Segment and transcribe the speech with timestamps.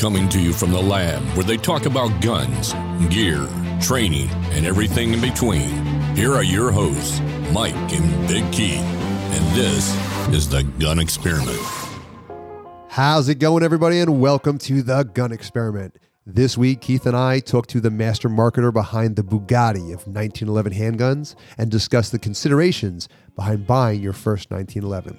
[0.00, 2.72] Coming to you from the lab where they talk about guns,
[3.12, 3.46] gear,
[3.82, 5.68] training, and everything in between.
[6.16, 7.20] Here are your hosts,
[7.52, 8.76] Mike and Big Key.
[8.76, 9.94] And this
[10.32, 11.60] is the Gun Experiment.
[12.88, 15.98] How's it going, everybody, and welcome to the Gun Experiment.
[16.24, 20.72] This week, Keith and I talked to the master marketer behind the Bugatti of 1911
[20.72, 23.06] handguns and discussed the considerations
[23.36, 25.18] behind buying your first 1911.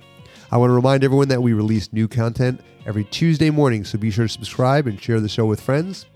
[0.53, 4.11] I want to remind everyone that we release new content every Tuesday morning, so be
[4.11, 6.07] sure to subscribe and share the show with friends.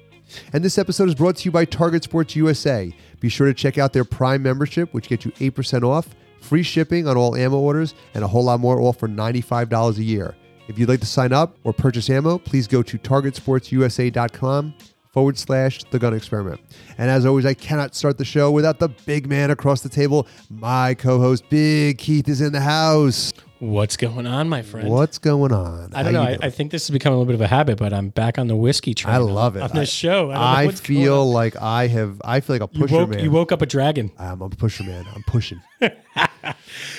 [0.51, 2.93] And this episode is brought to you by Target Sports USA.
[3.21, 6.09] Be sure to check out their Prime membership, which gets you 8% off,
[6.41, 10.03] free shipping on all ammo orders, and a whole lot more, all for $95 a
[10.03, 10.35] year.
[10.67, 14.73] If you'd like to sign up or purchase ammo, please go to targetsportsusa.com
[15.13, 16.59] forward slash the gun experiment.
[16.97, 20.27] And as always, I cannot start the show without the big man across the table.
[20.49, 23.31] My co host, Big Keith, is in the house.
[23.65, 24.89] What's going on, my friend?
[24.89, 25.91] What's going on?
[25.93, 26.29] I don't How know.
[26.29, 26.37] I.
[26.43, 28.47] I think this has become a little bit of a habit, but I'm back on
[28.47, 29.13] the whiskey train.
[29.15, 29.61] I love it.
[29.63, 30.31] on this I- show.
[30.31, 33.23] I, I feel like I have, I feel like a you pusher woke, man.
[33.23, 34.11] you woke up a dragon.
[34.19, 35.05] I'm a pusher man.
[35.15, 35.61] I'm pushing.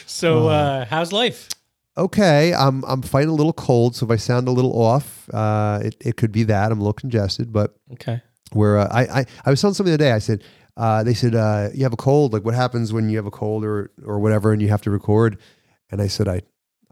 [0.07, 1.49] So, uh, how's life?
[1.99, 5.81] okay, I'm I'm fighting a little cold, so if I sound a little off, uh,
[5.83, 7.53] it, it could be that I'm a little congested.
[7.53, 8.21] But Okay.
[8.53, 10.13] where uh, I, I I was telling somebody day.
[10.13, 10.43] I said
[10.77, 12.33] uh, they said uh, you have a cold.
[12.33, 14.91] Like what happens when you have a cold or or whatever, and you have to
[14.91, 15.39] record?
[15.91, 16.43] And I said I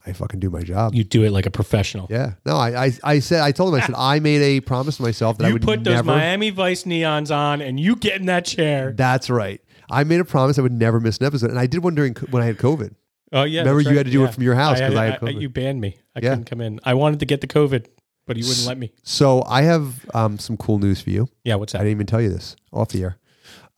[0.07, 0.95] I fucking do my job.
[0.95, 2.07] You do it like a professional.
[2.11, 4.97] yeah, no, I, I I said I told him, I said I made a promise
[4.99, 6.07] to myself that I You would put those never.
[6.07, 8.93] Miami Vice neons on, and you get in that chair.
[8.93, 9.61] That's right.
[9.91, 12.15] I made a promise I would never miss an episode, and I did one during
[12.15, 12.95] co- when I had COVID.
[13.33, 13.61] Oh yeah.
[13.61, 15.41] Remember that's you had to do it from your house 'cause I had I- COVID.
[15.41, 15.97] You banned me.
[16.15, 16.31] I Yeah.
[16.31, 16.81] couldn't come in.
[16.85, 17.87] I wanted to get the COVID,
[18.27, 18.93] but you wouldn't let me.
[19.03, 21.29] So I have um, some cool news for you.
[21.45, 21.55] Yeah.
[21.57, 21.79] What's that?
[21.79, 21.85] I that?
[21.89, 23.19] didn't even tell you this off the air.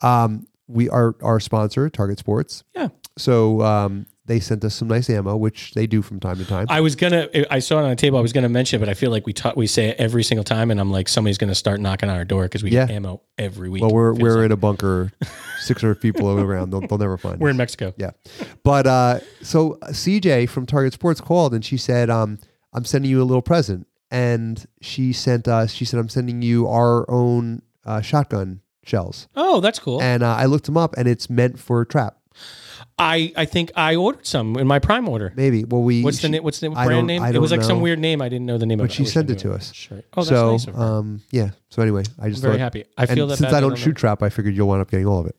[0.01, 2.63] Um, we are our sponsor, Target Sports.
[2.75, 2.89] Yeah.
[3.17, 6.67] So um, they sent us some nice ammo, which they do from time to time.
[6.69, 7.27] I was gonna.
[7.49, 8.19] I saw it on the table.
[8.19, 10.23] I was gonna mention, it, but I feel like we ta- we say it every
[10.23, 12.91] single time, and I'm like, somebody's gonna start knocking on our door because we get
[12.91, 13.81] ammo every week.
[13.81, 14.45] well, we're we're like.
[14.45, 15.11] in a bunker,
[15.61, 16.69] 600 people around.
[16.71, 17.53] They'll, they'll never find we're us.
[17.53, 17.93] in Mexico.
[17.97, 18.11] Yeah.
[18.63, 22.39] But uh, so CJ from Target Sports called and she said, um,
[22.73, 23.87] I'm sending you a little present.
[24.09, 29.27] And she sent us, she said, I'm sending you our own uh, shotgun shells.
[29.35, 30.01] Oh, that's cool.
[30.01, 32.17] And uh, I looked them up and it's meant for trap.
[32.99, 35.31] I I think I ordered some in my Prime order.
[35.35, 35.63] Maybe.
[35.63, 36.01] Well, we.
[36.03, 36.39] What's the she-?
[36.39, 37.21] What's the I don't- brand name?
[37.21, 37.83] I It was don't like some know.
[37.83, 38.21] weird name.
[38.21, 38.89] I didn't know the name But of it.
[38.89, 39.73] But she wish I sent it knew to us.
[39.73, 39.97] Sure.
[40.13, 40.81] Oh, that's so, nice of her.
[40.81, 41.51] um, yeah.
[41.69, 42.85] So anyway, I I'm just very thought, happy.
[42.97, 45.05] I and feel that since I don't shoot trap, I figured you'll wind up getting
[45.05, 45.35] all of it.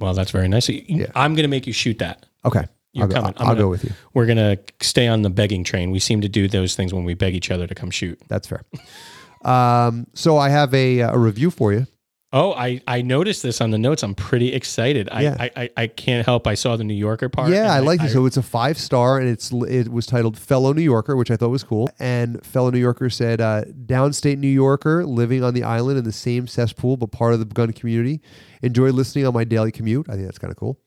[0.00, 0.68] Well, that's very nice.
[0.70, 1.06] You- Yeah.
[1.14, 2.24] I'm going to make you shoot that.
[2.44, 2.64] Okay.
[2.94, 3.34] You're I'll, go- coming.
[3.36, 3.90] I'm I'll gonna- go with you.
[4.14, 5.90] We're going to stay on the begging train.
[5.90, 8.18] We seem to do those things when we beg each other to come shoot.
[8.28, 8.62] That's fair.
[9.44, 11.86] um, so I have a, a review for you.
[12.30, 14.02] Oh, I, I noticed this on the notes.
[14.02, 15.08] I'm pretty excited.
[15.10, 15.36] I, Yeah.
[15.40, 16.46] I, I, I can't help.
[16.46, 17.50] I saw the New Yorker part.
[17.50, 18.10] Yeah, I like it.
[18.10, 21.36] So it's a five star, and it's it was titled "Fellow New Yorker," which I
[21.36, 21.88] thought was cool.
[21.98, 26.12] And fellow New Yorker said, uh, "Downstate New Yorker, living on the island in the
[26.12, 28.20] same cesspool, but part of the gun community.
[28.62, 30.06] Enjoy listening on my daily commute.
[30.08, 30.78] I think that's kind of cool.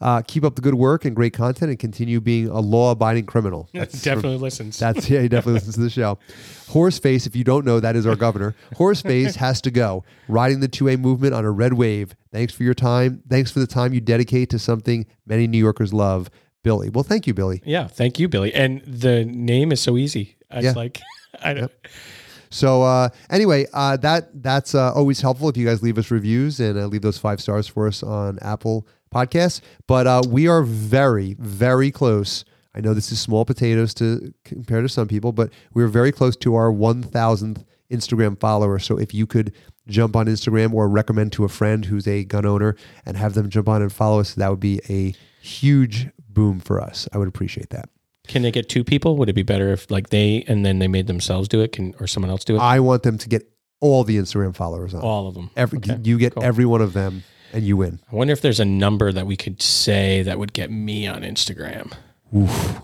[0.00, 3.68] Uh, keep up the good work and great content, and continue being a law-abiding criminal.
[3.74, 4.78] That's definitely listens.
[4.78, 6.18] That's yeah, he definitely listens to the show.
[6.68, 8.54] Horseface, if you don't know, that is our governor.
[8.74, 10.04] Horseface has to go.
[10.28, 12.14] Riding the 2A movement on a red wave.
[12.32, 13.22] Thanks for your time.
[13.28, 16.30] Thanks for the time you dedicate to something many New Yorkers love.
[16.64, 16.90] Billy.
[16.90, 17.62] Well, thank you, Billy.
[17.64, 17.86] yeah.
[17.86, 18.52] Thank you, Billy.
[18.52, 20.36] And the name is so easy.
[20.50, 20.72] It's Yeah.
[20.72, 21.00] like,
[21.42, 21.72] I don't,
[22.50, 26.60] So uh, anyway, uh, that that's uh, always helpful if you guys leave us reviews
[26.60, 29.60] and uh, leave those five stars for us on Apple Podcasts.
[29.86, 32.44] But uh, we are very, very close.
[32.74, 36.36] I know this is small potatoes to compare to some people, but we're very close
[36.36, 38.78] to our 1,000th Instagram follower.
[38.78, 39.52] So if you could
[39.88, 42.76] jump on Instagram or recommend to a friend who's a gun owner
[43.06, 46.80] and have them jump on and follow us, that would be a huge boom for
[46.80, 47.08] us.
[47.12, 47.88] I would appreciate that.
[48.28, 49.16] Can they get two people?
[49.16, 51.72] Would it be better if like they and then they made themselves do it?
[51.72, 52.60] Can or someone else do it?
[52.60, 53.50] I want them to get
[53.80, 55.02] all the Instagram followers on.
[55.02, 55.50] All of them.
[55.56, 56.44] Every Okay, you get cool.
[56.44, 58.00] every one of them, and you win.
[58.10, 61.22] I wonder if there's a number that we could say that would get me on
[61.22, 61.92] Instagram.
[62.36, 62.80] Oof.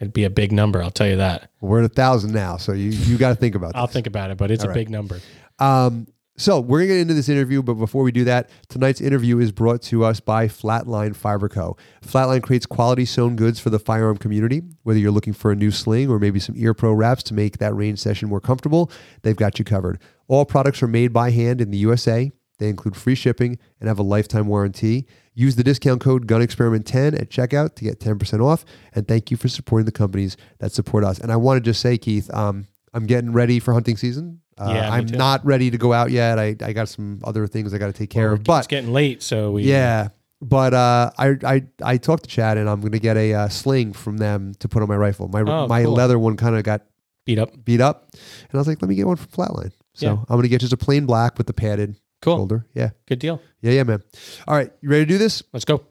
[0.00, 0.82] It'd be a big number.
[0.82, 1.48] I'll tell you that.
[1.60, 4.30] We're at a thousand now, so you you got to think about I'll think about
[4.32, 4.74] it, but it's All a right.
[4.74, 5.20] big number.
[5.60, 9.38] Um, so we're gonna get into this interview, but before we do that, tonight's interview
[9.38, 11.76] is brought to us by Flatline Fiber Co.
[12.02, 14.62] Flatline creates quality sewn goods for the firearm community.
[14.82, 17.58] Whether you're looking for a new sling or maybe some ear pro wraps to make
[17.58, 18.90] that range session more comfortable,
[19.22, 20.00] they've got you covered.
[20.26, 22.30] All products are made by hand in the USA.
[22.58, 25.06] They include free shipping and have a lifetime warranty.
[25.34, 28.64] Use the discount code GUNEXPERIMENT10 at checkout to get 10% off.
[28.94, 31.18] And thank you for supporting the companies that support us.
[31.18, 34.40] And I want to just say, Keith, um, I'm getting ready for hunting season.
[34.58, 35.16] Uh, Yeah, I'm too.
[35.16, 36.38] not ready to go out yet.
[36.38, 38.44] I, I got some other things I got to take care Well, of.
[38.44, 40.08] But it's getting late, so we yeah,
[40.40, 43.48] but uh, I, I I talked to Chad and I'm going to get a uh,
[43.48, 45.28] sling from them to put on my rifle.
[45.28, 45.92] My Oh, my cool.
[45.94, 46.82] leather one kind of got
[47.24, 47.64] beat up.
[47.64, 49.72] beat up, and I was like, let me get one from Flatline.
[49.94, 50.12] So Yeah.
[50.12, 52.36] I'm going to get just a plain black with the padded Cool.
[52.36, 52.66] shoulder.
[52.74, 52.90] Yeah.
[53.06, 53.40] Good deal.
[53.62, 54.02] Yeah, yeah, man.
[54.46, 54.70] All right.
[54.80, 55.42] You ready to do this?
[55.52, 55.84] Let's go.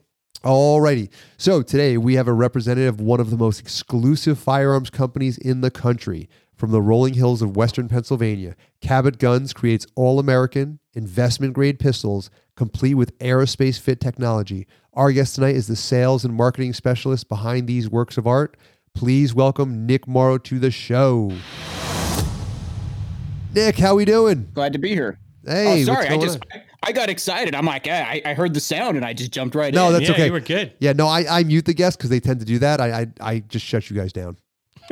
[0.44, 1.08] Alrighty.
[1.36, 5.60] So today we have a representative of one of the most exclusive firearms companies in
[5.60, 6.28] the country.
[6.62, 12.30] From the rolling hills of western Pennsylvania, Cabot Guns creates all American, investment grade pistols
[12.54, 14.68] complete with aerospace fit technology.
[14.92, 18.56] Our guest tonight is the sales and marketing specialist behind these works of art.
[18.94, 21.32] Please welcome Nick Morrow to the show.
[23.52, 24.48] Nick, how are we doing?
[24.54, 25.18] Glad to be here.
[25.44, 26.60] Hey, oh, sorry, what's I just on?
[26.60, 27.56] I, I got excited.
[27.56, 29.92] I'm like, I, I heard the sound and I just jumped right No, in.
[29.94, 30.26] No, that's yeah, okay.
[30.26, 30.74] you were good.
[30.78, 32.80] Yeah, no, I, I mute the guests because they tend to do that.
[32.80, 34.36] I, I I just shut you guys down.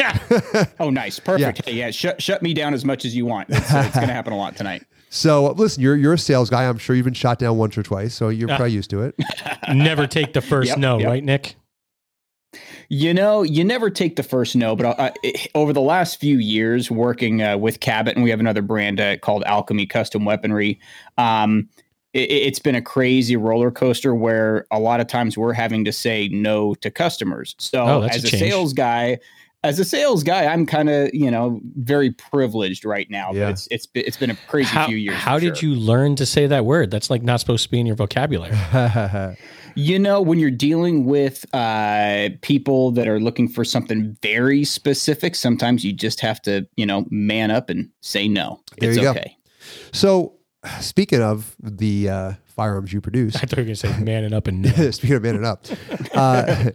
[0.01, 0.67] Yeah.
[0.81, 1.67] oh, nice, perfect.
[1.69, 3.51] Yeah, yeah shut shut me down as much as you want.
[3.51, 4.83] It's, it's going to happen a lot tonight.
[5.13, 6.69] So listen, you're you're a sales guy.
[6.69, 9.17] I'm sure you've been shot down once or twice, so you're probably used to it.
[9.75, 11.09] Never take the first Yep, no, yep.
[11.09, 11.57] right, Nick?
[12.89, 16.39] You know, you never take the first no, but uh, it- over the last few
[16.39, 20.79] years working uh, with Cabot, and we have another brand uh, called Alchemy Custom Weaponry.
[21.19, 21.69] Um,
[22.13, 25.93] it, it's been a crazy roller coaster where a lot of times we're having to
[25.93, 27.55] say no to customers.
[27.59, 29.19] So Oh, as a a, sales guy,
[29.63, 33.33] as a sales guy, I'm kind of you know very privileged right now.
[33.33, 33.47] Yeah.
[33.47, 35.17] But it's it's be- it's been a crazy How, few years.
[35.17, 35.71] how did sure.
[35.71, 36.91] you learn to say that word?
[36.91, 38.57] That's like not supposed to be in your vocabulary.
[39.77, 45.35] You know, when you're dealing with uh, people that are looking for something very specific,
[45.35, 48.61] sometimes you just have to, you know, man up and say no.
[48.79, 49.11] There it's you go.
[49.11, 49.37] okay.
[49.93, 50.35] so,
[50.81, 54.33] speaking of the uh, firearms you produce, I thought you were going to say manning
[54.33, 54.91] up and no.
[54.91, 55.65] speaking of manning up,
[56.15, 56.71] uh,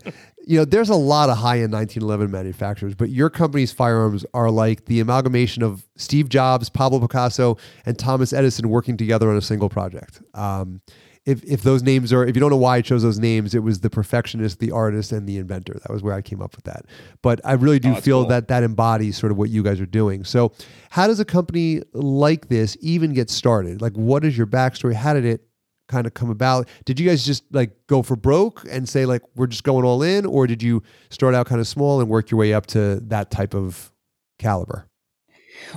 [0.47, 4.50] you know, there's a lot of high end 1911 manufacturers, but your company's firearms are
[4.51, 9.42] like the amalgamation of Steve Jobs, Pablo Picasso, and Thomas Edison working together on a
[9.42, 10.21] single project.
[10.33, 10.81] Um,
[11.25, 13.63] if, if those names are, if you don't know why I chose those names, it
[13.63, 15.74] was the perfectionist, the artist, and the inventor.
[15.81, 16.86] That was where I came up with that.
[17.24, 18.30] But I really do Oh, feel cool.
[18.30, 20.24] that that embodies sort of what you guys are doing.
[20.24, 20.51] So,
[20.92, 23.81] how does a company like this even get started?
[23.81, 24.94] Like, what is your backstory?
[24.94, 25.42] How did it
[25.88, 26.68] kind of come about?
[26.86, 30.02] Did you guys just like go for broke and say like we're just going all
[30.04, 33.00] in, or did you start out kind of small and work your way up to
[33.08, 33.92] that type of
[34.40, 34.88] caliber?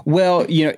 [0.05, 0.75] Well, you know,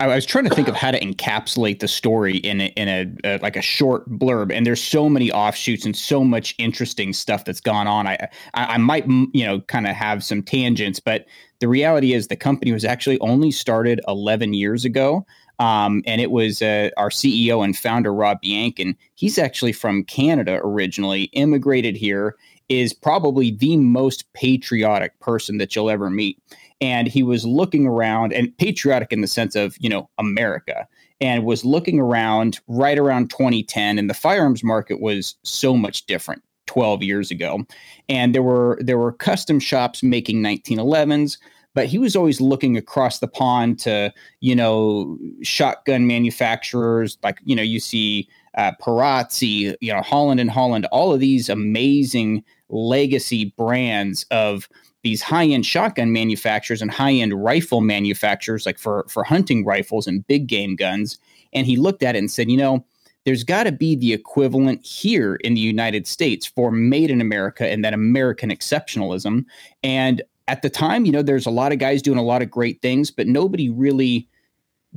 [0.00, 2.88] I was trying to think of how to encapsulate the story in a, in
[3.24, 7.12] a uh, like a short blurb, and there's so many offshoots and so much interesting
[7.12, 8.06] stuff that's gone on.
[8.06, 11.26] I I, I might you know kind of have some tangents, but
[11.60, 15.26] the reality is the company was actually only started 11 years ago.
[15.58, 20.04] Um, and it was uh, our CEO and founder Rob Biank, and he's actually from
[20.04, 22.36] Canada originally, immigrated here,
[22.68, 26.40] is probably the most patriotic person that you'll ever meet.
[26.80, 30.86] And he was looking around and patriotic in the sense of you know america
[31.20, 36.42] and was looking around right around 2010 and the firearms market was so much different
[36.66, 37.66] 12 years ago.
[38.08, 41.38] And there were there were custom shops making 1911s
[41.78, 47.54] but he was always looking across the pond to you know shotgun manufacturers like you
[47.54, 53.54] know you see uh, Perazzi, you know Holland and Holland, all of these amazing legacy
[53.56, 54.68] brands of
[55.04, 60.48] these high-end shotgun manufacturers and high-end rifle manufacturers like for for hunting rifles and big
[60.48, 61.16] game guns.
[61.52, 62.84] And he looked at it and said you know
[63.24, 67.68] there's got to be the equivalent here in the United States for made in America
[67.68, 69.44] and that American exceptionalism.
[69.84, 72.50] And at the time you know there's a lot of guys doing a lot of
[72.50, 74.28] great things but nobody really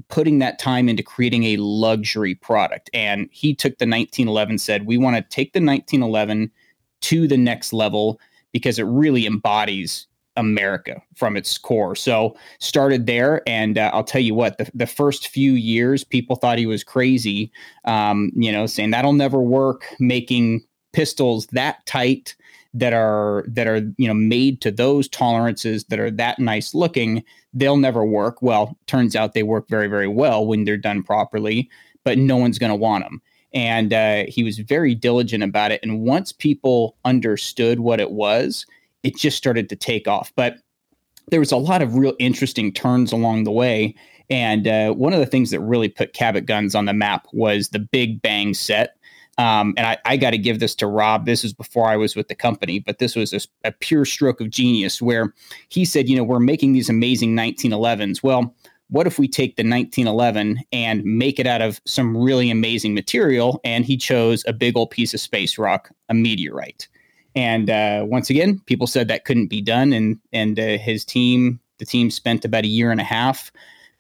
[0.08, 4.98] putting that time into creating a luxury product and he took the 1911 said we
[4.98, 6.50] want to take the 1911
[7.02, 8.20] to the next level
[8.54, 11.96] because it really embodies America from its core.
[11.96, 16.36] So started there, and uh, I'll tell you what, the, the first few years, people
[16.36, 17.52] thought he was crazy,
[17.86, 20.62] um, you know, saying that'll never work, making
[20.94, 22.36] pistols that tight
[22.74, 27.24] that are that are you know made to those tolerances that are that nice looking
[27.54, 28.42] they'll never work.
[28.42, 31.70] Well turns out they work very very well when they're done properly
[32.04, 33.22] but no one's going to want them
[33.54, 35.82] and uh, he was very diligent about it.
[35.84, 38.66] And once people understood what it was
[39.04, 40.32] it just started to take off.
[40.36, 40.58] But
[41.30, 43.96] there was a lot of real interesting turns along the way.
[44.30, 47.70] And uh, one of the things that really put cabot guns on the map was
[47.70, 48.96] the big bang set
[49.42, 51.26] um, and I, I got to give this to Rob.
[51.26, 54.40] This is before I was with the company, but this was a, a pure stroke
[54.40, 55.34] of genius where
[55.70, 58.22] he said, you know, we're making these amazing 1911s.
[58.22, 58.54] Well,
[58.90, 63.60] what if we take the 1911 and make it out of some really amazing material?
[63.64, 66.88] And he chose a big old piece of space rock, a meteorite.
[67.34, 71.62] And uh, once again, people said that couldn't be done, and and uh, his team,
[71.80, 73.52] the team, spent about a year and a half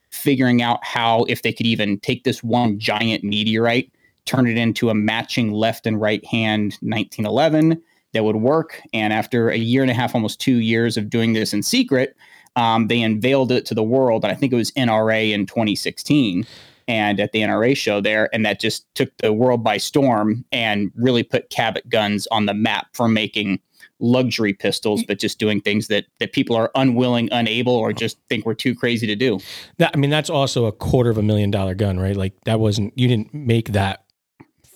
[0.09, 3.89] figuring out how if they could even take this one giant meteorite,
[4.25, 7.81] turn it into a matching left and right hand 1911
[8.13, 8.81] that would work.
[8.93, 12.15] And after a year and a half, almost two years of doing this in secret,
[12.55, 16.45] um, they unveiled it to the world, and I think it was NRA in 2016
[16.87, 20.91] and at the NRA show there, and that just took the world by storm and
[20.95, 23.61] really put Cabot guns on the map for making
[23.99, 28.45] luxury pistols, but just doing things that that people are unwilling, unable, or just think
[28.45, 29.39] we're too crazy to do.
[29.77, 32.15] That I mean, that's also a quarter of a million dollar gun, right?
[32.15, 34.00] Like that wasn't you didn't make that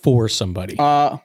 [0.06, 0.76] for somebody.
[0.78, 1.18] Uh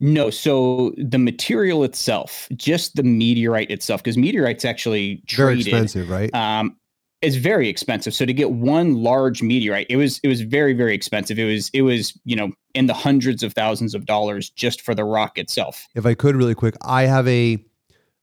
[0.00, 6.34] no, so the material itself, just the meteorite itself, because meteorite's actually Very expensive, right?
[6.34, 6.76] Um,
[7.20, 8.14] it's very expensive.
[8.14, 11.38] So to get one large meteorite, it was it was very very expensive.
[11.38, 14.94] It was it was you know in the hundreds of thousands of dollars just for
[14.94, 15.86] the rock itself.
[15.94, 17.58] if I could really quick, I have a,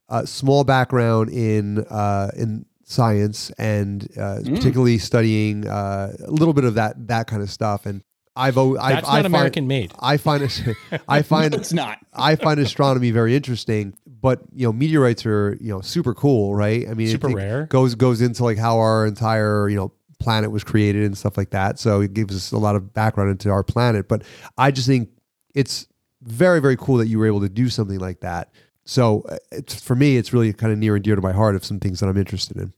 [0.09, 4.55] a small background in uh, in science and uh, Mm.
[4.55, 7.85] particularly studying uh, a little bit of that that kind of stuff.
[7.85, 8.01] And
[8.37, 9.91] I've always I've, that's I not find, American made.
[9.99, 10.61] I find it,
[11.07, 11.97] I find it's not.
[12.13, 13.97] I find astronomy very interesting.
[14.19, 16.87] But you know, meteorites are you know super cool, right?
[16.89, 17.65] I mean, it- Super it rare.
[17.65, 21.51] goes goes into like how our entire you know planet was created and stuff like
[21.51, 21.77] that.
[21.79, 24.07] So it gives us a lot of background into our planet.
[24.07, 24.23] But
[24.57, 25.09] I just think
[25.53, 25.87] it's
[26.23, 28.51] very very cool that you were able to do something like that.
[28.85, 31.55] So uh, it's, for me, it's really kind of near and dear to my heart
[31.55, 32.71] of some things that I'm interested in.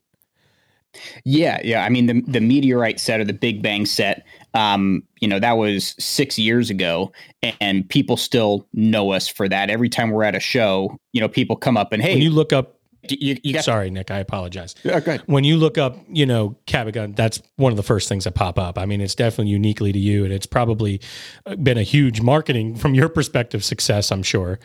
[1.24, 1.84] Yeah, yeah.
[1.86, 5.54] I mean, the the meteorite set or the Big Bang set, um, you know, that
[5.54, 7.12] was six years ago,
[7.62, 9.70] and people still know us for that.
[9.70, 12.32] Every time we're at a show, you know, people come up and hey, When you
[12.32, 12.76] look up,
[13.10, 14.76] you, you got sorry, Nick, I apologize.
[14.84, 15.24] Yeah, go ahead.
[15.28, 18.36] When you look up, you know, Cabot gun, that's one of the first things that
[18.36, 18.78] pop up.
[18.78, 21.02] I mean, it's definitely uniquely to you, and it's probably
[21.46, 24.12] uh, been a huge marketing from your perspective success.
[24.12, 24.60] I'm sure.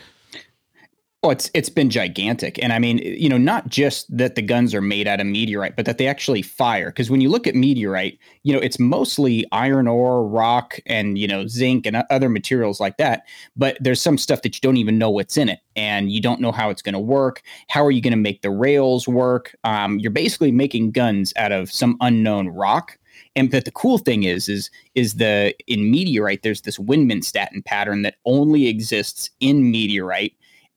[1.24, 4.74] Oh, it's it's been gigantic, and I mean, you know, not just that the guns
[4.74, 6.90] are made out of meteorite, but that they actually fire.
[6.90, 11.26] Because when you look at meteorite, you know, it's mostly iron ore, rock, and you
[11.26, 13.22] know, zinc and other materials like that.
[13.56, 16.42] But there's some stuff that you don't even know what's in it, and you don't
[16.42, 17.40] know how it's going to work.
[17.68, 19.56] How are you going to make the rails work?
[19.64, 22.98] Um, you're basically making guns out of some unknown rock.
[23.34, 28.02] And but the cool thing is, is is the in meteorite, there's this Widmanstätten pattern
[28.02, 30.34] that only exists in meteorite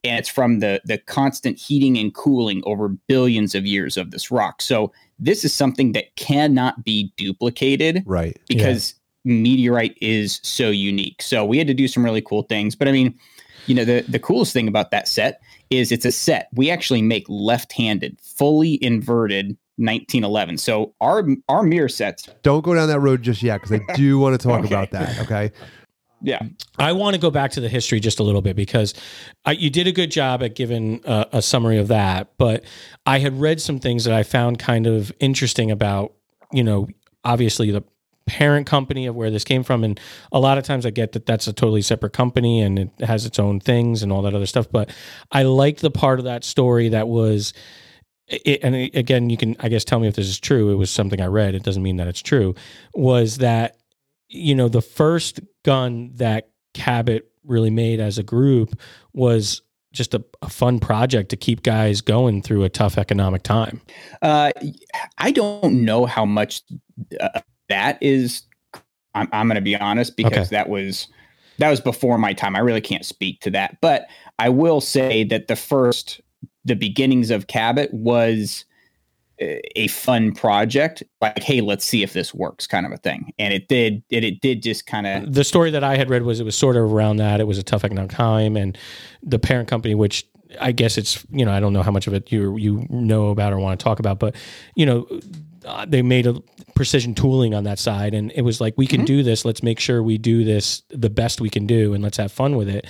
[0.07, 4.31] and it's from the the constant heating and cooling over billions of years of this
[4.31, 4.61] rock.
[4.61, 8.37] So this is something that cannot be duplicated Right.
[8.47, 8.93] because
[9.25, 11.21] meteorite is so unique.
[11.21, 12.75] So we had to do some really cool things.
[12.75, 13.17] But I mean,
[13.65, 17.01] you know, the the coolest thing about that set is it's a set we actually
[17.01, 20.57] make left-handed, fully inverted 1911.
[20.57, 24.17] So our our mirror sets, Don't go down that road just yet because I do
[24.17, 24.73] want to talk Okay.
[24.73, 25.19] about that.
[25.19, 25.51] Okay.
[26.21, 26.41] Yeah,
[26.79, 28.93] I want to go back to the history just a little bit because
[29.45, 32.31] I, you did a good job at giving a, a summary of that.
[32.37, 32.63] But
[33.05, 36.13] I had read some things that I found kind of interesting about,
[36.51, 36.87] you know,
[37.23, 37.83] obviously the
[38.25, 39.83] parent company of where this came from.
[39.83, 39.99] And
[40.31, 43.25] a lot of times I get that that's a totally separate company and it has
[43.25, 44.67] its own things and all that other stuff.
[44.71, 44.89] But
[45.31, 47.53] I liked the part of that story that was.
[48.29, 50.69] It, and again, you can, I guess, tell me if this is true.
[50.69, 51.55] It was something I read.
[51.55, 52.55] It doesn't mean that it's true.
[52.93, 53.77] Was that
[54.29, 58.79] you know, the first gun that Cabot really made as a group
[59.13, 63.81] was just a, a fun project to keep guys going through a tough economic time.
[64.21, 64.51] Uh,
[65.17, 66.61] I don't know how much
[67.19, 68.43] uh, that is.
[69.13, 70.55] I'm, I'm going to be honest because Okay.
[70.55, 71.07] that was
[71.57, 72.55] that was before my time.
[72.55, 74.07] I really can't speak to that, but
[74.39, 76.21] I will say that the first,
[76.63, 78.63] the beginnings of Cabot was
[79.39, 81.03] a fun project.
[81.21, 84.03] Like, hey, let's see if this works, kind of a thing, and it did.
[84.09, 86.55] It it did just kind of The story that I had read was it was
[86.55, 87.39] sort of around that.
[87.39, 88.77] It was a tough economic time, and
[89.23, 90.25] the parent company, which
[90.59, 93.29] I guess it's you know I don't know how much of it you you know
[93.29, 94.35] about or want to talk about, but
[94.75, 95.07] you know
[95.65, 96.41] uh, they made a
[96.75, 99.45] precision tooling on that side, and it was like we can do this.
[99.45, 102.55] Let's make sure we do this the best we can do, and let's have fun
[102.55, 102.87] with it.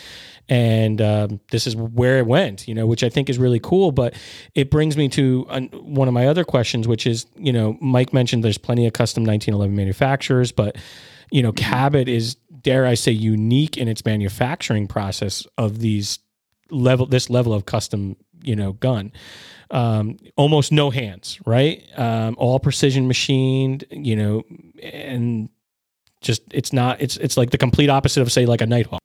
[0.49, 3.91] And um, this is where it went, you know, which I think is really cool.
[3.91, 4.13] But
[4.55, 8.13] it brings me to an, one of my other questions, which is, you know, Mike
[8.13, 10.77] mentioned there's plenty of custom 1911 manufacturers, but
[11.31, 16.19] you know, Cabot is, dare I say, unique in its manufacturing process of these
[16.69, 19.11] level, this level of custom, you know, gun.
[19.69, 21.83] Um, almost no hands, right?
[21.97, 24.43] Um, all precision machined, you know,
[24.81, 25.49] and
[26.21, 27.01] just it's not.
[27.01, 29.01] It's it's like the complete opposite of say like a Nighthawk.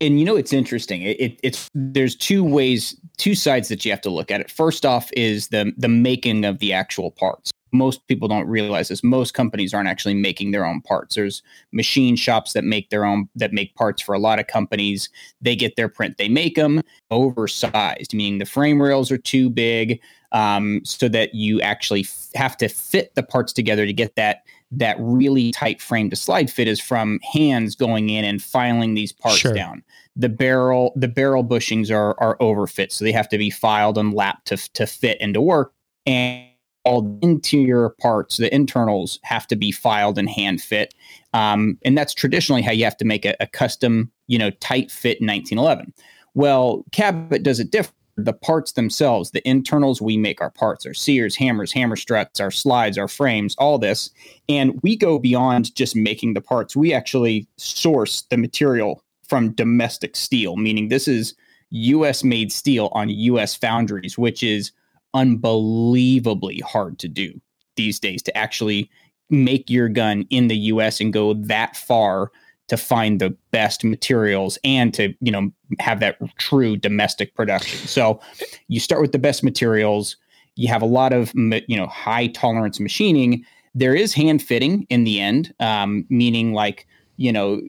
[0.00, 1.02] And you know it's interesting.
[1.02, 4.50] It, it, it's there's two ways two sides that you have to look at it.
[4.50, 9.02] First off is the the making of the actual parts most people don't realize this
[9.04, 13.28] most companies aren't actually making their own parts there's machine shops that make their own
[13.34, 15.08] that make parts for a lot of companies
[15.42, 20.00] they get their print they make them oversized meaning the frame rails are too big
[20.32, 24.42] um, so that you actually f- have to fit the parts together to get that
[24.72, 29.12] that really tight frame to slide fit is from hands going in and filing these
[29.12, 29.54] parts Sure.
[29.54, 29.84] down.
[30.16, 34.12] The barrel the barrel bushings are are overfit, so they have to be filed and
[34.12, 35.72] lapped to to fit and to work.
[36.06, 36.48] and
[36.84, 40.94] all the interior parts, the internals have to be filed and hand fit.
[41.32, 44.90] Um, and that's traditionally how you have to make a, a custom, you know, tight
[44.90, 45.92] fit in 1911.
[46.34, 47.96] Well, Cabot does it different.
[48.16, 52.52] The parts themselves, the internals, we make our parts, our sears, hammers, hammer struts, our
[52.52, 54.10] slides, our frames, all this.
[54.48, 56.76] And we go beyond just making the parts.
[56.76, 61.34] We actually source the material from domestic steel, meaning this is
[61.70, 64.70] US made steel on US foundries, which is
[65.14, 67.40] unbelievably hard to do
[67.76, 68.90] these days to actually
[69.30, 72.30] make your gun in the US and go that far
[72.68, 77.86] to find the best materials and to you know have that true domestic production.
[77.86, 78.20] So
[78.68, 80.16] you start with the best materials.
[80.56, 83.44] You have a lot of you know high tolerance machining.
[83.74, 87.60] There is hand fitting in the end um, meaning like you know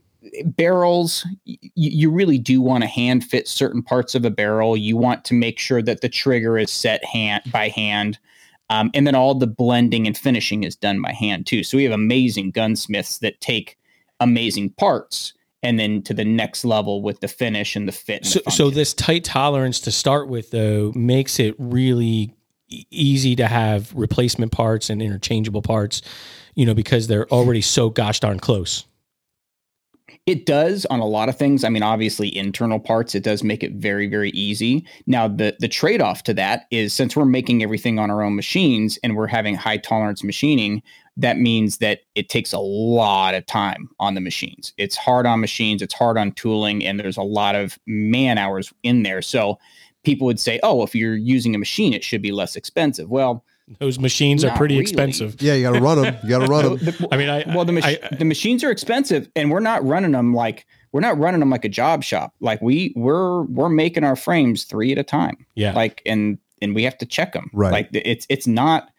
[0.46, 4.98] barrels y- you really do want to hand fit certain parts of a barrel you
[4.98, 8.18] want to make sure that the trigger is set hand by hand
[8.70, 11.84] um, and then all the blending and finishing is done by hand too so we
[11.84, 13.78] have amazing gunsmiths that take
[14.20, 15.34] amazing parts
[15.66, 18.18] and then to the next level with the finish and the fit.
[18.18, 22.36] And so, the so this tight tolerance to start with, though, makes it really
[22.70, 26.04] easy to have replacement parts and interchangeable parts,
[26.54, 28.86] you know, because they're already so gosh darn close.
[30.26, 31.64] It does on a lot of things.
[31.64, 34.84] I mean, obviously, internal parts, it does make it very, very easy.
[35.06, 38.36] Now, the the trade off to that is since we're making everything on our own
[38.36, 40.82] machines and we're having high tolerance machining,
[41.16, 44.74] that means that it takes a lot of time on the machines.
[44.78, 48.74] It's hard on machines, it's hard on tooling, and there's a lot of man hours
[48.82, 49.22] in there.
[49.22, 49.60] So
[50.04, 53.12] people would say, oh, if you're using a machine, it should be less expensive.
[53.12, 53.46] Well,
[53.80, 54.82] those machines are pretty really.
[54.84, 55.42] expensive.
[55.42, 56.16] Yeah, you got to run them.
[56.24, 56.96] You got to run them.
[57.12, 60.12] I mean, I well, the, mach- I- the machines are expensive, and we're not running
[60.12, 62.34] them like we're not running them like a job shop.
[62.40, 65.46] Like we we're we're making our frames three at a time.
[65.56, 67.50] yeah, Like and and we have to check them.
[67.54, 67.72] Right.
[67.72, 68.90] Like it's it's not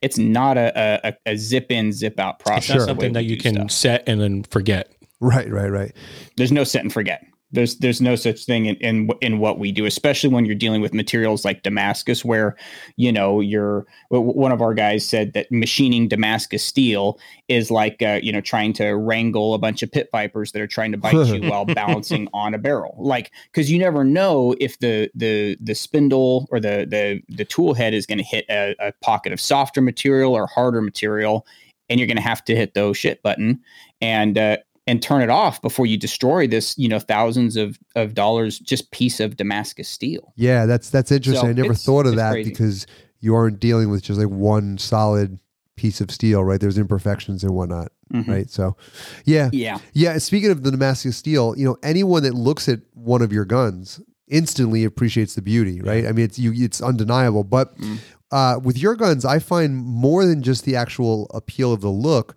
[0.00, 2.68] it's not a a, a zip in zip out it's process.
[2.70, 3.70] not the something that you can stuff.
[3.72, 4.92] set and then forget.
[5.20, 5.92] Right, right, right.
[6.36, 7.24] There's no set and forget.
[7.54, 10.82] There's there's no such thing in, in in what we do, especially when you're dealing
[10.82, 12.56] with materials like Damascus, where
[12.96, 13.86] you know you're.
[14.10, 18.72] One of our guys said that machining Damascus steel is like uh, you know trying
[18.74, 22.28] to wrangle a bunch of pit vipers that are trying to bite you while balancing
[22.32, 26.86] on a barrel, like because you never know if the the the spindle or the
[26.88, 30.46] the the tool head is going to hit a, a pocket of softer material or
[30.46, 31.46] harder material,
[31.88, 33.60] and you're going to have to hit the oh shit button
[34.04, 38.14] and uh, and turn it off before you destroy this you know thousands of of
[38.14, 40.32] dollars just piece of Damascus steel.
[40.36, 41.44] Yeah, that's that's interesting.
[41.46, 42.50] So I never thought of that crazy.
[42.50, 42.86] because
[43.20, 45.38] you aren't dealing with just like one solid
[45.76, 46.60] piece of steel, right?
[46.60, 48.28] There's imperfections and whatnot, Mhm.
[48.28, 48.48] right?
[48.50, 48.76] So,
[49.24, 50.18] yeah, Yeah, yeah.
[50.18, 54.00] Speaking of the Damascus steel, you know, anyone that looks at one of your guns
[54.28, 56.06] instantly appreciates the beauty, right?
[56.06, 57.42] I mean, it's you, it's undeniable.
[57.44, 57.98] But Mm.
[58.30, 62.36] uh, with your guns, I find more than just the actual appeal of the look.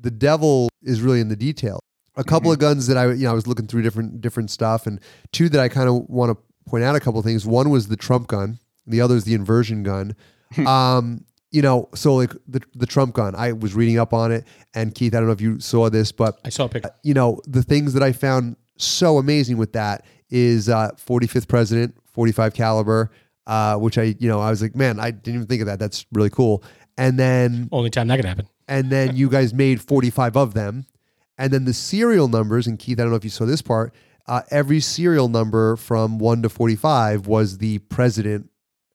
[0.00, 1.80] The devil is really in the detail.
[2.16, 4.86] A couple of guns that I, you know, I was looking through different different stuff,
[4.86, 5.00] and
[5.32, 7.46] two that I kind of want to point out a couple of things.
[7.46, 10.14] One was the Trump gun, the other is the inversion gun.
[10.66, 14.44] um, you know, so like the the Trump gun, I was reading up on it,
[14.74, 16.90] and Keith, I don't know if you saw this, but I saw a picture.
[17.02, 21.96] you know, the things that I found so amazing with that is uh, 45th president,
[22.12, 23.10] 45 caliber,
[23.46, 25.78] uh, which I, you know, I was like, man, I didn't even think of that.
[25.78, 26.62] That's really cool.
[26.96, 28.46] And then, Only time that could happen.
[28.70, 30.86] And then you guys made 45 of them.
[31.36, 33.92] And then the serial numbers, and Keith, I don't know if you saw this part,
[34.26, 38.48] uh, every serial number from 1 to 45 was the president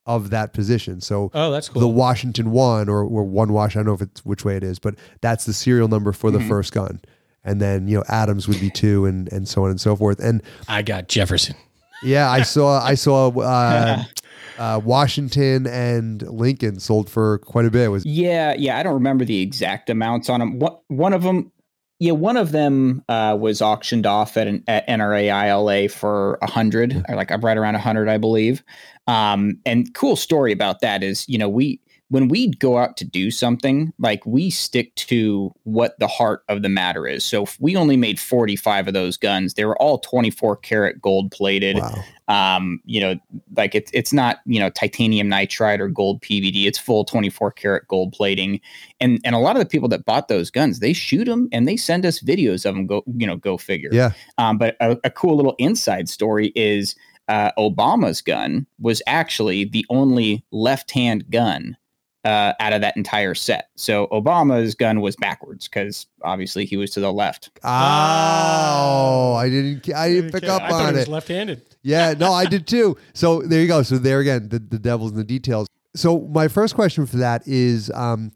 [0.05, 1.01] of that position.
[1.01, 1.81] So Oh, that's cool.
[1.81, 1.88] the.
[1.88, 3.75] Washington one or, or one Wash.
[3.75, 6.29] I don't know if it's which way it is, but that's the serial number for
[6.31, 6.47] the Mhm.
[6.47, 6.99] first gun.
[7.43, 10.19] And then you know Adams would be two, and and so on and so forth.
[10.19, 11.55] And I got Jefferson.
[12.03, 14.03] yeah, I saw I saw uh,
[14.58, 17.89] uh, Washington and Lincoln sold for quite a bit.
[17.89, 18.78] Was yeah, yeah.
[18.78, 20.60] I don't remember the exact amounts on them.
[20.60, 21.52] What one of them?
[22.00, 26.50] Yeah, one of them uh, was auctioned off at an at NRA ILA for a
[26.50, 28.63] hundred, or like right around a hundred, I believe.
[29.08, 33.06] Um, and cool story about that is, you know, we when we go out to
[33.06, 37.24] do something, like we stick to what the heart of the matter is.
[37.24, 39.54] So if we only made 45 of those guns.
[39.54, 41.78] They were all 24 karat gold plated.
[41.78, 42.04] wow.
[42.28, 43.15] Um, you know,
[43.56, 46.65] like it's it's not, you know, titanium nitride or gold PVD.
[46.65, 48.60] It's full 24 karat gold plating.
[49.00, 51.68] And and a lot of the people that bought those guns, they shoot them and
[51.68, 53.89] they send us videos of them go, you know, go figure.
[53.91, 54.12] Yeah.
[54.38, 56.96] Um, but a, a cool little inside story is
[57.28, 61.78] uh, Obama's gun was actually the only left-hand gun
[62.25, 63.69] uh, out of that entire set.
[63.75, 67.51] So Obama's gun was backwards because obviously he was to the left.
[67.63, 71.01] Oh, I didn't I didn't pick up I thought on he it.
[71.03, 71.61] was left-handed.
[71.83, 72.97] Yeah, no, I did too.
[73.13, 73.83] So there you go.
[73.83, 75.67] So there again, the, the devil's in the details.
[75.95, 78.31] So my first question for that is, um,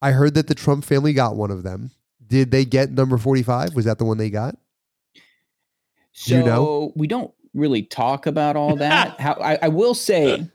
[0.00, 1.90] I heard that the Trump family got one of them.
[2.26, 3.74] Did they get number forty-five?
[3.74, 4.56] Was that the one they got?
[6.12, 6.92] So you know?
[6.94, 9.20] we don't really talk about all that.
[9.20, 10.48] How I, I will say,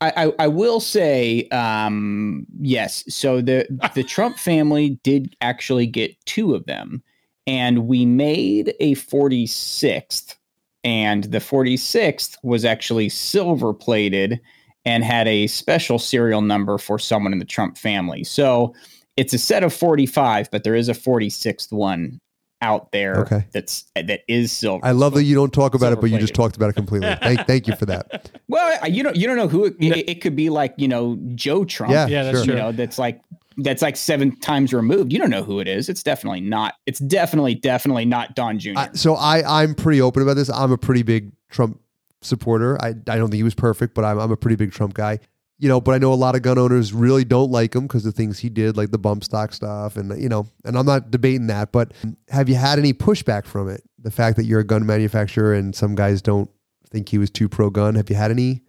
[0.00, 3.04] I, I, I will say, um, yes.
[3.08, 7.02] So the the Trump family did actually get two of them,
[7.46, 10.36] and we made a forty sixth,
[10.84, 14.40] and the forty sixth was actually silver plated
[14.84, 18.24] and had a special serial number for someone in the Trump family.
[18.24, 18.74] So
[19.16, 22.18] it's a set of 45, but there is a 46th one
[22.62, 23.46] out there Okay.
[23.52, 24.84] that's that is silver.
[24.84, 27.14] I love that you don't talk about it, but you just talked about it completely.
[27.22, 28.30] Thank, thank you for that.
[28.48, 31.18] Well, you don't you don't know who it, it, it could be like, you know,
[31.34, 31.92] Joe Trump.
[31.92, 32.44] Yeah, Yeah, that's sure.
[32.46, 32.60] You true.
[32.60, 33.20] know, that's like
[33.56, 35.12] that's like seven times removed.
[35.12, 35.88] You don't know who it is.
[35.88, 36.74] It's definitely not.
[36.86, 38.72] It's definitely definitely not Don Jr.
[38.76, 40.48] I, so I, I'm pretty open about this.
[40.50, 41.80] I'm a pretty big Trump
[42.22, 42.80] supporter.
[42.82, 45.18] I, I don't think he was perfect, but I'm, I'm a pretty big Trump guy.
[45.60, 48.02] You know, but I know a lot of gun owners really don't like him because
[48.02, 51.10] the things he did, like the bump stock stuff, and you know, and I'm not
[51.10, 51.70] debating that.
[51.70, 51.92] But
[52.30, 53.82] have you had any pushback from it?
[53.98, 56.48] The fact that you're a gun manufacturer and some guys don't
[56.90, 57.94] think he was too pro gun.
[57.94, 58.62] Have you had any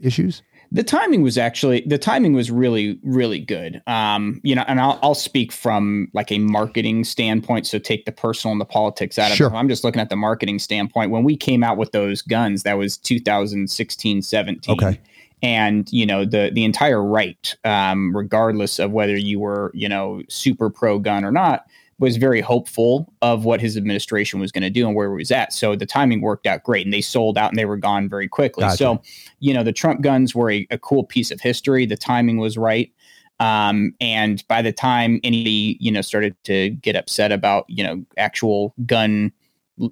[0.00, 0.42] issues?
[0.74, 4.98] the timing was actually the timing was really really good um you know and i'll,
[5.02, 9.30] I'll speak from like a marketing standpoint so take the personal and the politics out
[9.30, 9.48] of Sure.
[9.48, 12.62] it i'm just looking at the marketing standpoint when we came out with those guns
[12.62, 14.98] that was 2016 17 Okay.
[15.42, 20.22] And you know the the entire right um regardless of whether you were you know
[20.28, 21.66] super pro gun or not
[22.02, 25.30] was very hopeful of what his administration was going to do and where he was
[25.30, 25.52] at.
[25.52, 28.26] So the timing worked out great and they sold out and they were gone very
[28.26, 28.62] quickly.
[28.62, 28.76] Gotcha.
[28.76, 29.02] so
[29.38, 31.86] you know the trump guns were a, a cool piece of history.
[31.86, 32.92] The timing was right.
[33.38, 38.04] Um, and by the time anybody you know started to get upset about you know
[38.16, 39.32] actual gun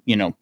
[0.05, 0.35] you know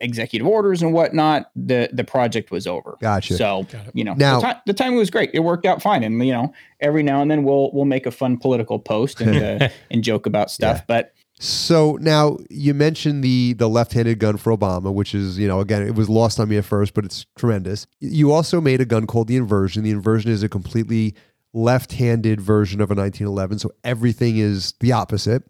[0.00, 3.36] executive orders and whatnot the the project was over Gotcha.
[3.36, 6.02] so Got you know Now- the, ti- the timing was great it worked out fine
[6.02, 9.62] and you know every now and then we'll we'll make a fun political post and
[9.62, 10.84] uh, and joke about stuff Yeah.
[10.86, 15.60] but So now you mentioned the the left-handed gun for Obama, which is you know
[15.60, 17.86] again it was lost on me at first, but it's tremendous.
[18.00, 19.82] You also made a gun called the Inversion.
[19.82, 21.14] The Inversion is a completely
[21.54, 25.42] left-handed version of a 1911, so everything is the opposite.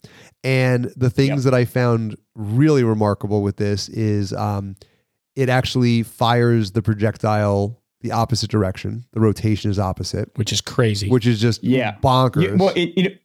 [0.44, 4.76] And the things that I found really remarkable with this is um,
[5.34, 9.06] it actually fires the projectile the opposite direction.
[9.12, 11.08] The rotation is opposite, which is crazy.
[11.08, 11.96] which is just Yeah.
[12.02, 12.42] bonkers.
[12.50, 13.22] Yeah, well, it, it,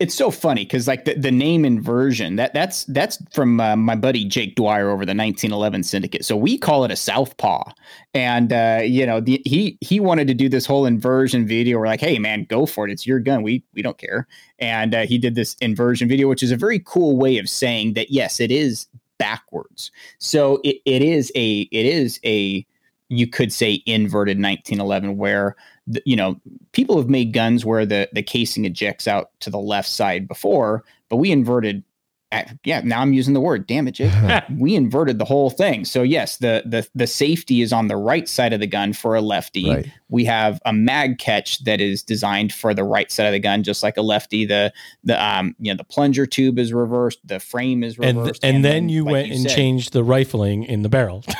[0.00, 3.96] it's so funny because like the, the name inversion that that's that's from uh, my
[3.96, 6.24] buddy Jake Dwyer over the 1911 Syndicate.
[6.24, 7.72] So we call it a southpaw,
[8.14, 11.78] and uh, you know the, he he wanted to do this whole inversion video.
[11.78, 12.92] We're like, hey man, go for it.
[12.92, 13.42] It's your gun.
[13.42, 14.28] We we don't care.
[14.60, 17.94] And uh, he did this inversion video, which is a very cool way of saying
[17.94, 18.86] that yes, it is
[19.18, 19.90] backwards.
[20.18, 22.64] So it, it is a it is a
[23.08, 26.38] you could say inverted 1911 where the, you know
[26.72, 30.84] people have made guns where the the casing ejects out to the left side before
[31.08, 31.82] but we inverted
[32.30, 34.12] at, yeah now i'm using the word damn it Jake.
[34.58, 38.28] we inverted the whole thing so yes the the the safety is on the right
[38.28, 39.90] side of the gun for a lefty Right.
[40.10, 43.62] we have a mag catch that is designed for the right side of the gun
[43.62, 44.70] just like a lefty the
[45.04, 48.62] the um you know the plunger tube is reversed the frame is and reversed and,
[48.62, 51.24] then you like went and said- changed the rifling in the barrel.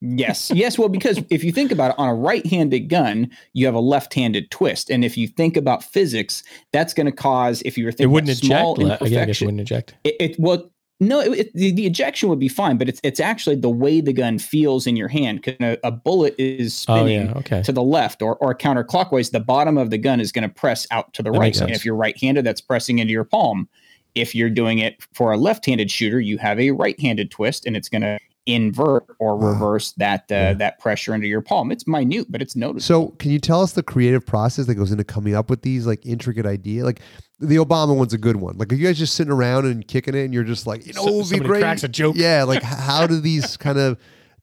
[0.00, 0.78] Yes, yes.
[0.78, 4.50] Well, because if you think about it, on a right-handed gun, you have a left-handed
[4.50, 8.06] twist, and if you think about physics, that's going to cause if you were it
[8.06, 9.02] wouldn't small eject.
[9.02, 9.94] le- Yeah, I guess it wouldn't eject.
[10.04, 13.20] it, it well, no, it, it- the, the ejection would be fine, but it's it's
[13.20, 15.42] actually the way the gun feels in your hand.
[15.42, 17.62] Because a, a bullet is Oh spinning yeah, okay.
[17.62, 20.86] to the left or, or counterclockwise, the bottom of the gun is going to press
[20.90, 21.60] out to the That right.
[21.60, 23.68] And if you're right-handed, that's pressing into your palm.
[24.14, 27.88] If you're doing it for a left-handed shooter, you have a right-handed twist, and it's
[27.88, 29.52] going to invert or Wow.
[29.52, 30.52] reverse that uh, Yeah.
[30.54, 31.70] that pressure into your palm.
[31.70, 33.08] It's minute, but it's noticeable.
[33.08, 35.86] So, can you tell us the creative process that goes into coming up with these
[35.86, 36.84] like intricate idea?
[36.84, 37.00] Like
[37.38, 38.56] the Obama one's a good one.
[38.58, 40.92] Like, are you guys just sitting around and kicking it, and you're just like, you
[40.94, 41.60] know, So- it would be somebody great.
[41.62, 42.16] cracks a joke.
[42.16, 43.98] Yeah, like how do these kind of?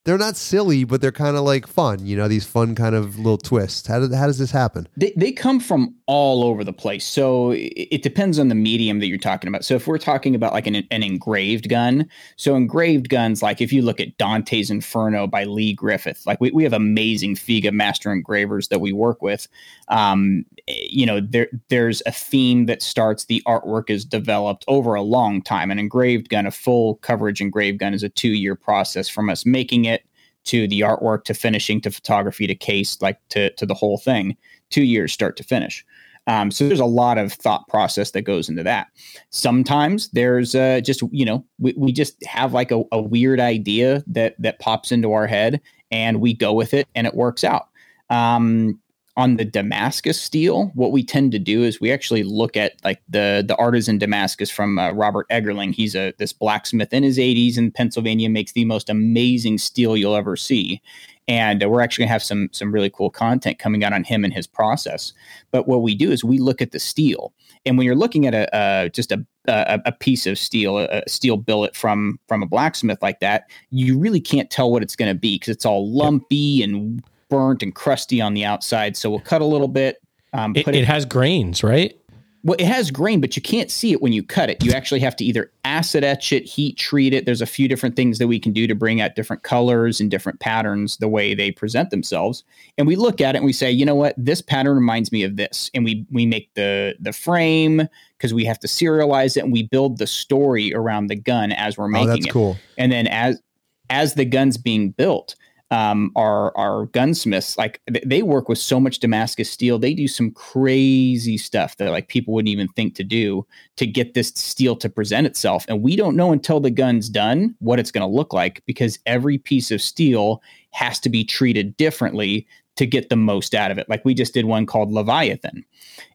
[0.08, 2.06] They're not silly, but they're kind of like fun.
[2.06, 3.86] You know, these fun kind of little twists.
[3.88, 4.88] How did how does this happen?
[4.96, 7.06] They, they come from all over the place.
[7.06, 9.66] So it, it depends on the medium that you're talking about.
[9.66, 13.74] So if we're talking about like an, an engraved gun, so engraved guns, like if
[13.74, 18.10] you look at Dante's Inferno by Lee Griffith, like we, we have amazing FEGA master
[18.14, 19.50] engravers that we work with.
[19.90, 25.02] Um, you know, there there's a theme that starts, the artwork is developed over a
[25.02, 25.72] long time.
[25.72, 29.46] An engraved gun, a full coverage engraved gun is a two year process from us
[29.46, 30.04] making it
[30.46, 34.36] to the artwork to finishing to photography to case, like to, to the whole thing
[34.70, 35.86] two years start to finish.
[36.26, 38.88] Um, so there's a lot of thought process that goes into that.
[39.30, 44.04] Sometimes there's uh, just you know we, we just have like a, a weird idea
[44.08, 47.70] that that pops into our head and we go with it and it works out.
[48.10, 48.80] Um,
[49.18, 53.02] on the Damascus steel, what we tend to do is we actually look at like
[53.10, 55.74] the the artisan Damascus from uh, Robert Eggerling.
[55.74, 60.16] He's a this blacksmith in his 80s in Pennsylvania, makes the most amazing steel you'll
[60.16, 60.82] ever see.
[61.28, 64.24] And uh, we're actually gonna have some some really cool content coming out on him
[64.24, 65.14] and his process.
[65.50, 67.34] But what we do is we look at the steel,
[67.66, 70.86] and when you're looking at a uh, just a, a, a piece of steel, a,
[70.86, 74.96] a steel billet from from a blacksmith like that, you really can't tell what it's
[74.96, 78.98] going to be because it's all lumpy and burnt and crusty on the outside.
[78.98, 80.02] So we'll cut a little bit.
[80.34, 81.98] Um, it, it, it has grains, right?
[82.44, 84.64] Well, it has grain, but you can't see it when you cut it.
[84.64, 87.26] You actually have to either acid etch it, heat treat it.
[87.26, 90.10] There's a few different things that we can do to bring out different colors and
[90.10, 92.46] different patterns the way they present themselves.
[92.78, 95.24] And we look at it and we say, you know what, this pattern reminds me
[95.24, 95.70] of this.
[95.74, 97.88] And we we make the the frame
[98.18, 101.78] because we have to serialize it and we build the story around the gun as
[101.78, 102.32] we're making oh, that's it.
[102.32, 102.58] cool.
[102.78, 103.42] And then as
[103.90, 105.36] as the gun's being built,
[105.70, 109.78] um, our our gunsmiths like they work with so much Damascus steel.
[109.78, 114.14] They do some crazy stuff that like people wouldn't even think to do to get
[114.14, 115.66] this steel to present itself.
[115.68, 119.00] And we don't know until the gun's done what it's going to look like because
[119.06, 123.78] every piece of steel has to be treated differently to get the most out of
[123.78, 123.90] it.
[123.90, 125.66] Like we just did one called Leviathan.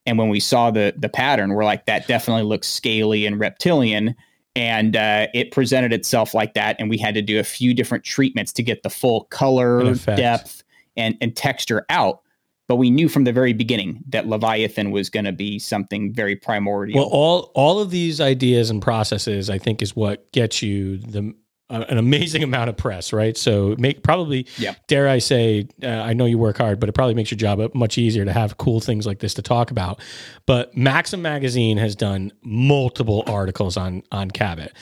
[0.06, 4.14] And when we saw the the pattern, we're like, that definitely looks scaly and reptilian
[4.54, 8.04] and uh, it presented itself like that and we had to do a few different
[8.04, 10.62] treatments to get the full color depth
[10.96, 12.20] and, and texture out.
[12.68, 16.36] But we knew from the very beginning that leviathan was going to be something very
[16.36, 17.00] primordial.
[17.00, 21.34] Well all all of these ideas and processes i think is what gets you the
[21.70, 23.36] an amazing amount of press, right?
[23.36, 24.74] So make probably, yeah.
[24.88, 27.74] dare I say, uh, I know you work hard, but it probably makes your job
[27.74, 30.00] much easier to have cool things like this to talk about.
[30.46, 34.72] But Maxim Magazine has done multiple articles on on Cabot.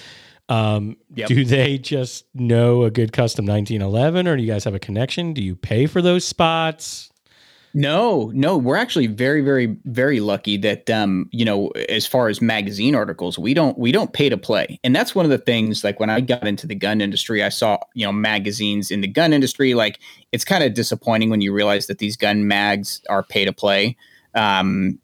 [0.49, 1.29] Um, yep.
[1.29, 5.33] Do they just know a good custom 1911, or do you guys have a connection?
[5.33, 7.10] Do you pay for those spots?
[7.73, 12.43] No, no, we're actually very, very, very lucky that um, you know, as far as
[12.43, 14.81] magazine articles, we don't we don't pay to play.
[14.83, 17.49] And that's one of the things like when I got into the gun industry, I
[17.49, 19.75] saw, you know, magazines in the gun industry.
[19.75, 20.01] Like
[20.33, 23.97] it's kind of disappointing when you realize that these gun mags are pay to play.
[24.35, 24.99] Um,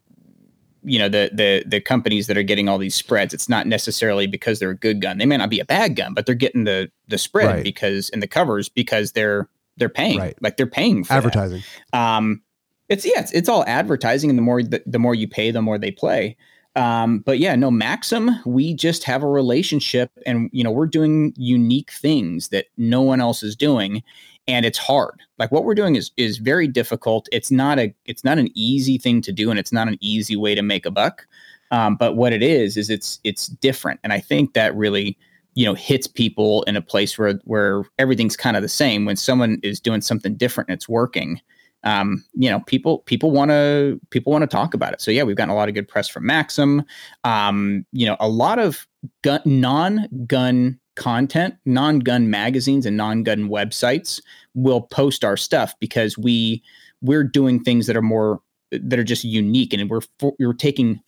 [0.83, 4.27] you know, the the the companies that are getting all these spreads, it's not necessarily
[4.27, 5.19] because they're a good gun.
[5.19, 7.63] They may not be a bad gun, but they're getting the the spread right.
[7.63, 10.37] because in the covers because they're they're paying right.
[10.41, 11.63] like they're paying for advertising.
[11.93, 12.41] Um
[12.89, 15.61] it's yeah, it's, it's all advertising, and the more the, the more you pay, the
[15.61, 16.37] more they play.
[16.75, 21.33] Um, but yeah, no, Maxim, we just have a relationship, and you know we're doing
[21.35, 24.03] unique things that no one else is doing,
[24.47, 25.21] and it's hard.
[25.39, 27.27] Like what we're doing is is very difficult.
[27.31, 30.35] It's not a it's not an easy thing to do, and it's not an easy
[30.35, 31.25] way to make a buck.
[31.71, 35.17] Um, but what it is is it's it's different, and I think that really
[35.55, 39.03] you know hits people in a place where where everything's kind of the same.
[39.03, 41.41] When someone is doing something different and it's working,
[41.83, 45.01] um, you know, people people want to people want to talk about it.
[45.01, 46.83] So yeah, we've gotten a lot of good press from Maxim.
[47.23, 48.87] Um, you know, a lot of
[49.23, 54.21] gun, non-gun content, non-gun magazines and non-gun websites
[54.55, 56.63] will post our stuff because we
[57.01, 60.01] we're doing things that are more that are just unique and we're
[60.39, 60.99] we're taking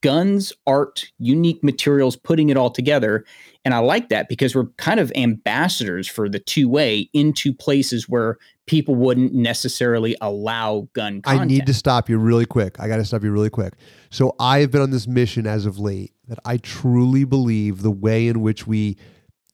[0.00, 3.24] guns, art, unique materials, putting it all together.
[3.64, 8.08] And I like that because we're kind of ambassadors for the two way into places
[8.08, 11.42] where people wouldn't necessarily allow gun content.
[11.42, 12.78] I need to stop you really quick.
[12.80, 13.74] I got to stop you really quick.
[14.10, 17.90] So I have been on this mission as of late that I truly believe the
[17.90, 18.96] way in which we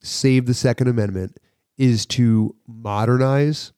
[0.03, 1.39] save the Second Amendment
[1.77, 3.73] is to modernize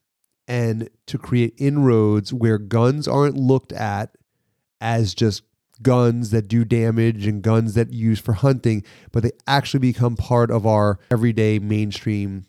[0.48, 4.16] and to create inroads where guns aren't looked at
[4.80, 5.42] as just
[5.82, 10.50] guns that do damage and guns that use for hunting, but they actually become part
[10.50, 12.44] of our everyday mainstream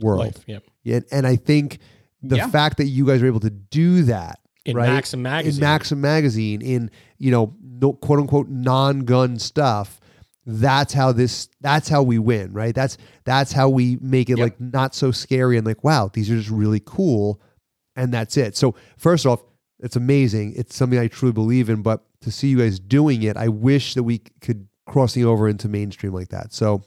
[0.00, 0.20] world.
[0.20, 0.64] Life, yep.
[0.82, 1.78] Yeah, and I think
[2.22, 2.48] the yeah.
[2.48, 4.88] fact that you guys are able to do that in right?
[4.88, 10.00] Maxim magazine, in Maxim magazine, in you know, no, quote unquote non-gun stuff.
[10.46, 11.48] That's how this.
[11.60, 12.74] That's how we win, right?
[12.74, 14.46] That's that's how we make it yep.
[14.46, 17.40] like not so scary and like wow, these are just really cool,
[17.94, 18.56] and that's it.
[18.56, 19.42] So first off,
[19.82, 20.54] it's amazing.
[20.56, 23.94] It's something I truly believe in, but to see you guys doing it, I wish
[23.94, 26.52] that we could crossing over into mainstream like that.
[26.52, 26.82] So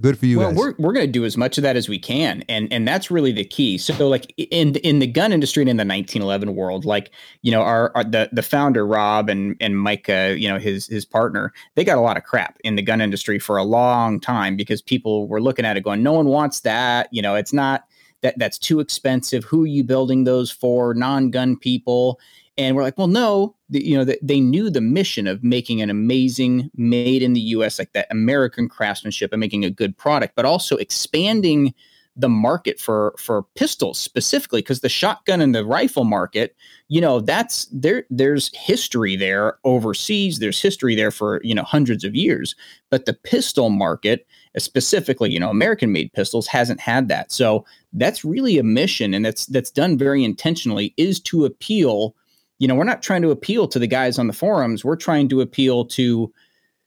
[0.00, 0.58] good for you well, guys.
[0.58, 3.10] we're we're going to do as much of that as we can, and and that's
[3.10, 3.78] really the key.
[3.78, 7.10] So like in in the gun industry and in the 1911 world, like
[7.42, 10.86] you know our, our the the founder Rob and and Mike, uh, you know his
[10.86, 14.18] his partner, they got a lot of crap in the gun industry for a long
[14.18, 17.08] time because people were looking at it going, no one wants that.
[17.12, 17.84] You know, it's not
[18.22, 19.44] that that's too expensive.
[19.44, 20.94] Who are you building those for?
[20.94, 22.20] Non-gun people.
[22.58, 25.80] And we're like, well, no, the, you know, the, they knew the mission of making
[25.80, 27.78] an amazing, made in the U.S.
[27.78, 31.72] like that American craftsmanship and making a good product, but also expanding
[32.16, 36.56] the market for for pistols specifically because the shotgun and the rifle market
[36.88, 42.02] you know that's there there's history there overseas there's history there for you know hundreds
[42.02, 42.56] of years
[42.90, 44.26] but the pistol market
[44.58, 47.30] specifically you know american made pistols hasn't had that.
[47.30, 52.14] So that's really a mission and that's that's done very intentionally is to appeal
[52.58, 54.84] you know we're not trying to appeal to the guys on the forums.
[54.84, 56.32] We're trying to appeal to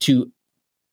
[0.01, 0.31] to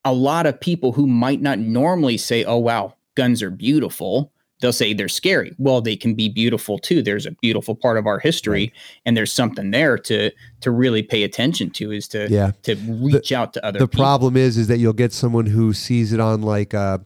[0.04, 4.72] a lot of people who might not normally say oh wow guns are beautiful they'll
[4.72, 8.18] say they're scary well they can be beautiful too there's a beautiful part of our
[8.18, 8.72] history right.
[9.04, 13.28] and there's something there to to really pay attention to is to yeah to reach
[13.28, 14.02] the, out to other the people.
[14.02, 16.98] problem is is that you'll get someone who sees it on like uh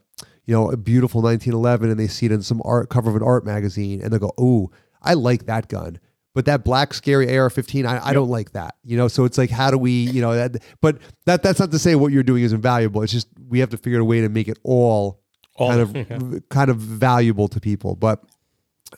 [0.46, 3.22] you know a beautiful 1911 and they see it in some art cover of an
[3.22, 4.70] art magazine and they'll go oh
[5.02, 5.98] i like that gun
[6.34, 8.74] but that black scary AR-15, I, I don't like that.
[8.82, 11.70] You know, so it's like, how do we, you know, that, but that that's not
[11.70, 13.02] to say what you're doing is invaluable.
[13.02, 15.20] It's just we have to figure out a way to make it all
[15.56, 16.38] all, kind of yeah.
[16.48, 17.96] kind of valuable to people.
[17.96, 18.24] But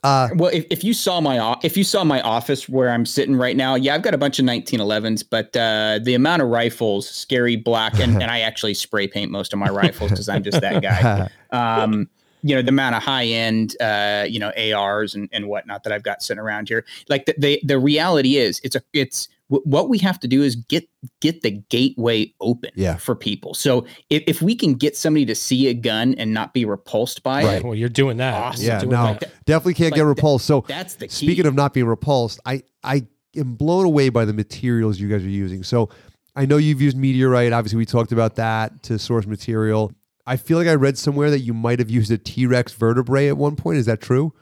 [0.03, 3.37] uh, well, if, if you saw my if you saw my office where I'm sitting
[3.37, 7.09] right now, yeah, I've got a bunch of 1911s, but uh, the amount of rifles,
[7.09, 10.61] scary black, and, and I actually spray paint most of my rifles because I'm just
[10.61, 11.31] that guy.
[11.53, 12.09] Um,
[12.42, 15.92] you know the amount of high end uh, you know ARs and, and whatnot that
[15.92, 16.85] I've got sitting around here.
[17.09, 20.56] Like the, the the reality is, it's a it's what we have to do is
[20.56, 20.88] get
[21.20, 22.96] get the gateway open yeah.
[22.96, 23.54] for people.
[23.54, 27.22] So if, if we can get somebody to see a gun and not be repulsed
[27.22, 27.54] by right.
[27.59, 28.35] it, well, you're doing that.
[28.35, 28.66] Awesome.
[28.66, 29.32] Yeah, doing no, that.
[29.44, 30.46] definitely can't like get repulsed.
[30.46, 31.26] So that's the key.
[31.26, 33.06] Speaking of not being repulsed, I I
[33.37, 35.62] am blown away by the materials you guys are using.
[35.62, 35.90] So
[36.35, 37.52] I know you've used meteorite.
[37.52, 39.92] Obviously, we talked about that to source material.
[40.26, 43.28] I feel like I read somewhere that you might have used a T Rex vertebrae
[43.28, 43.78] at one point.
[43.78, 44.32] Is that true?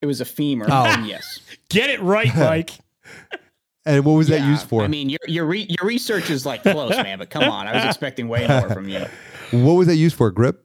[0.00, 0.66] It was a femur.
[0.68, 1.40] Oh, yes.
[1.68, 2.70] Get it right, Mike.
[3.86, 4.82] And what was yeah, that used for?
[4.82, 7.18] I mean, your your re- your research is like close, man.
[7.18, 9.06] But come on, I was expecting way more from you.
[9.52, 10.30] What was that used for?
[10.30, 10.64] Grip?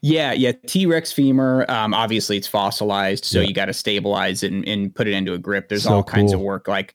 [0.00, 0.52] Yeah, yeah.
[0.66, 1.66] T Rex femur.
[1.68, 3.48] Um, obviously, it's fossilized, so yeah.
[3.48, 5.68] you got to stabilize it and, and, put it into a grip.
[5.68, 6.68] There's so all kinds of work.
[6.68, 6.94] Like,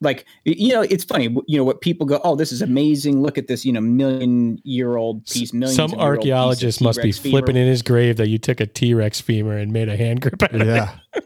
[0.00, 1.36] like you know, it's funny.
[1.48, 2.20] You know what people go?
[2.22, 3.22] Oh, this is amazing.
[3.22, 3.64] Look at this.
[3.64, 5.52] You know, million year old piece.
[5.52, 9.20] Millions Some archaeologist must be flipping in his grave that you took a T Rex
[9.20, 10.40] femur and made a hand grip.
[10.52, 10.94] yeah.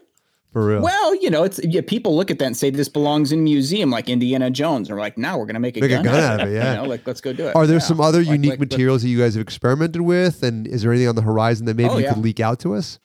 [0.53, 0.83] For real.
[0.83, 3.43] Well, you know, it's yeah, people look at that and say this belongs in a
[3.43, 4.89] museum like Indiana Jones.
[4.89, 6.55] And we're like, now we're gonna make a, make gun, a gun out of it.
[6.55, 6.73] Yeah.
[6.73, 7.57] You know, like let's go do it.
[7.57, 7.81] Are there yeah.
[7.81, 10.43] some other like, unique like, materials that you guys have experimented with?
[10.43, 12.13] And is there anything on the horizon that maybe oh, you yeah.
[12.13, 12.99] could leak out to us?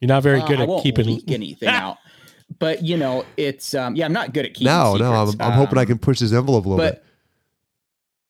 [0.00, 1.96] You're not very uh, good uh, at keeping leak anything out.
[2.58, 5.00] But you know, it's um yeah, I'm not good at keeping No, secrets.
[5.00, 7.03] no, I'm, I'm um, hoping I um, can push this envelope a little but, bit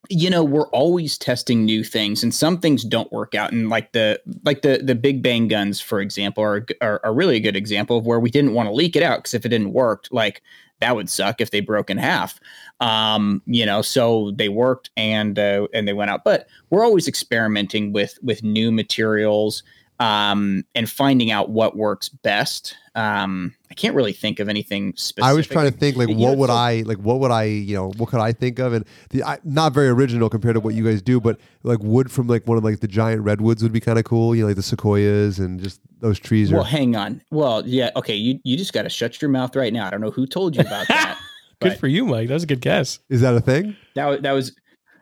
[0.09, 3.91] you know we're always testing new things and some things don't work out and like
[3.91, 7.55] the like the the big bang guns for example are are, are really a good
[7.55, 10.07] example of where we didn't want to leak it out because if it didn't work
[10.11, 10.41] like
[10.81, 12.39] that would suck if they broke in half.
[12.79, 16.23] Um you know so they worked and uh, and they went out.
[16.23, 19.63] But we're always experimenting with with new materials
[19.99, 22.75] um, and finding out what works best.
[22.95, 25.23] Um, I can't really think of anything specific.
[25.23, 27.91] I was trying to think like what would I like what would I you know
[27.97, 28.73] what could I think of?
[28.73, 32.09] And the I, not very original compared to what you guys do but like wood
[32.11, 34.47] from like one of like the giant redwoods would be kind of cool you know
[34.47, 37.21] like the sequoias and just those trees well hang on.
[37.31, 39.87] Well yeah okay you you just got to shut your mouth right now.
[39.87, 41.19] I don't know who told you about that
[41.59, 42.29] good for you Mike.
[42.29, 42.99] That was a good guess.
[43.09, 43.75] Is that a thing?
[43.95, 44.55] That was that was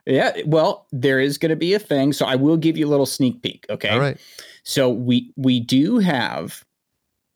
[0.05, 2.89] yeah well there is going to be a thing so I will give you a
[2.89, 4.17] little sneak peek okay all right
[4.63, 6.63] so we we do have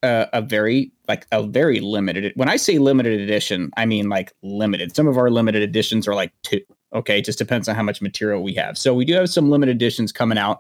[0.03, 2.33] a, a, very like a very limited.
[2.35, 4.95] When I say limited edition, I mean like limited.
[4.95, 6.61] Some of our limited editions are like two.
[6.93, 8.77] Okay, it just depends on how much material we have.
[8.77, 10.59] So we do have some limited editions coming out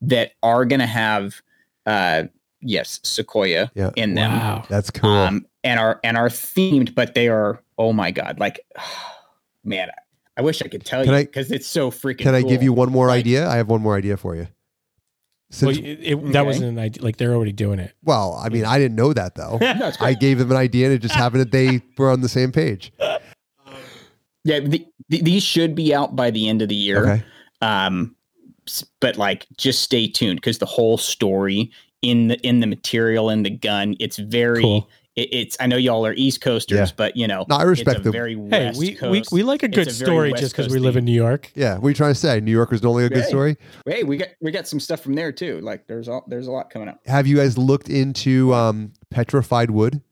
[0.00, 1.42] that are going to have,
[1.84, 2.24] uh,
[2.60, 3.90] yes, Sequoia yeah.
[3.94, 4.32] in them.
[4.32, 5.10] Wow, that's cool.
[5.10, 8.60] Um, and are and are themed, but they are oh my god, like
[9.64, 9.90] man,
[10.36, 12.18] I wish I could tell can you because it's so freaking.
[12.18, 12.36] Can cool.
[12.36, 13.48] I give you one more like, idea?
[13.48, 14.48] I have one more idea for you.
[15.50, 16.32] Since, well, it, it, okay.
[16.32, 17.02] that wasn't an idea.
[17.02, 17.94] Like they're already doing it.
[18.02, 19.58] Well, I mean, I didn't know that though.
[20.00, 22.52] I gave them an idea, and it just happened that they were on the same
[22.52, 22.92] page.
[24.44, 27.02] Yeah, the, the, these should be out by the end of the year.
[27.02, 27.24] Okay.
[27.62, 28.14] Um,
[29.00, 31.70] but like, just stay tuned because the whole story
[32.02, 35.76] in the in the material in the gun, it's very cool it, it's I know
[35.76, 36.94] y'all are East Coasters, yeah.
[36.96, 38.12] but you know, no, I respect them.
[38.12, 40.96] Very hey, we, Coast, we we like a good a story just because we live
[40.96, 41.50] in New York.
[41.54, 42.40] Yeah, what are you trying to say?
[42.40, 43.56] New Yorkers don't like a good hey, story.
[43.86, 45.60] Hey, we got we got some stuff from there too.
[45.60, 47.00] Like there's all there's a lot coming up.
[47.06, 50.02] Have you guys looked into um, petrified wood?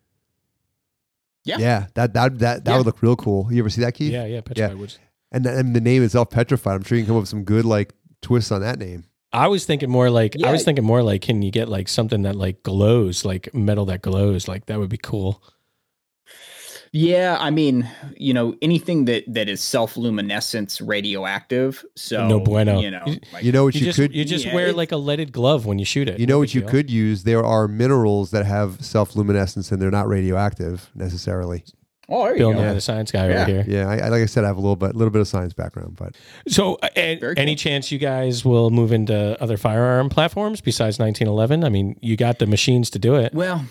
[1.45, 2.77] Yeah, yeah, that that that that yeah.
[2.79, 3.49] would look real cool.
[3.53, 4.13] You ever see that, Keith?
[4.13, 4.81] Yeah, yeah, petrified yeah.
[4.81, 4.95] wood.
[5.31, 6.77] And, and the name itself, petrified.
[6.77, 7.93] I'm sure you can come up with some good like
[8.23, 9.05] twists on that name.
[9.35, 10.49] I was thinking more like yeah.
[10.49, 13.85] I was thinking more like can you get like something that like glows, like metal
[13.87, 15.43] that glows, like that would be cool.
[16.97, 21.85] Yeah, I mean, you know, anything that that is self-luminescence radioactive.
[21.97, 22.81] So No bueno.
[22.81, 24.77] You know, like, You know what You, you, just could you just yeah, wear it-
[24.77, 26.21] like a leaded glove when you shoot it.
[26.21, 26.71] you know what you deal.
[26.71, 27.25] could use.
[27.25, 31.65] There are minerals that have self-luminescence and they're not radioactive necessarily.
[32.09, 32.63] Oh, there you Bill go.
[32.63, 33.43] Nye, the science guy Yeah.
[33.43, 33.65] over here.
[33.67, 35.53] Yeah, I, I like I said, I have a little bit, little bit of science
[35.53, 36.17] background, but
[36.49, 40.99] So, uh, a- Very any chance you guys will move into other firearm platforms besides
[40.99, 41.65] 1911?
[41.65, 43.33] I mean, you got the machines to do it.
[43.35, 43.65] Well,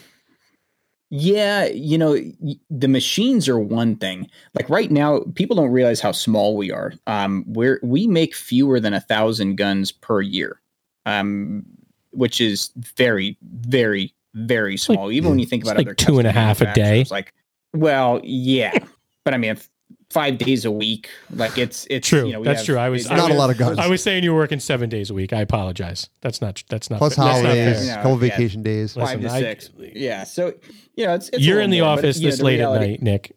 [1.09, 4.29] yeah, you know, y- the machines are one thing.
[4.55, 6.93] Like right now, people don't realize how small we are.
[7.05, 10.59] Um, we're we make fewer than a thousand guns per year,
[11.05, 11.65] um,
[12.11, 15.11] which is very, very, very small.
[15.11, 16.39] Even when you think it's about like other two and a a day.
[16.39, 17.33] manufacturers, Like,
[17.73, 18.77] well, yeah,
[19.23, 19.57] but I mean,
[20.09, 21.09] five days a week.
[21.31, 22.25] Like it's it's True.
[22.27, 22.77] You know, we That's have- true.
[22.77, 23.79] I was- it's I not a lot of guns.
[23.79, 25.33] I was saying you were working seven days a week.
[25.33, 26.09] I apologize.
[26.21, 26.63] That's not.
[26.69, 26.99] That's not.
[26.99, 27.85] Plus that's holidays, fair.
[27.85, 28.29] Yeah, couple yeah.
[28.29, 28.95] vacation days.
[28.95, 30.53] Listen, five to I- yeah, so
[30.95, 32.93] you know, it's, it's You're in the more, but, office know, this the late reality-
[32.93, 33.35] at night, Nick.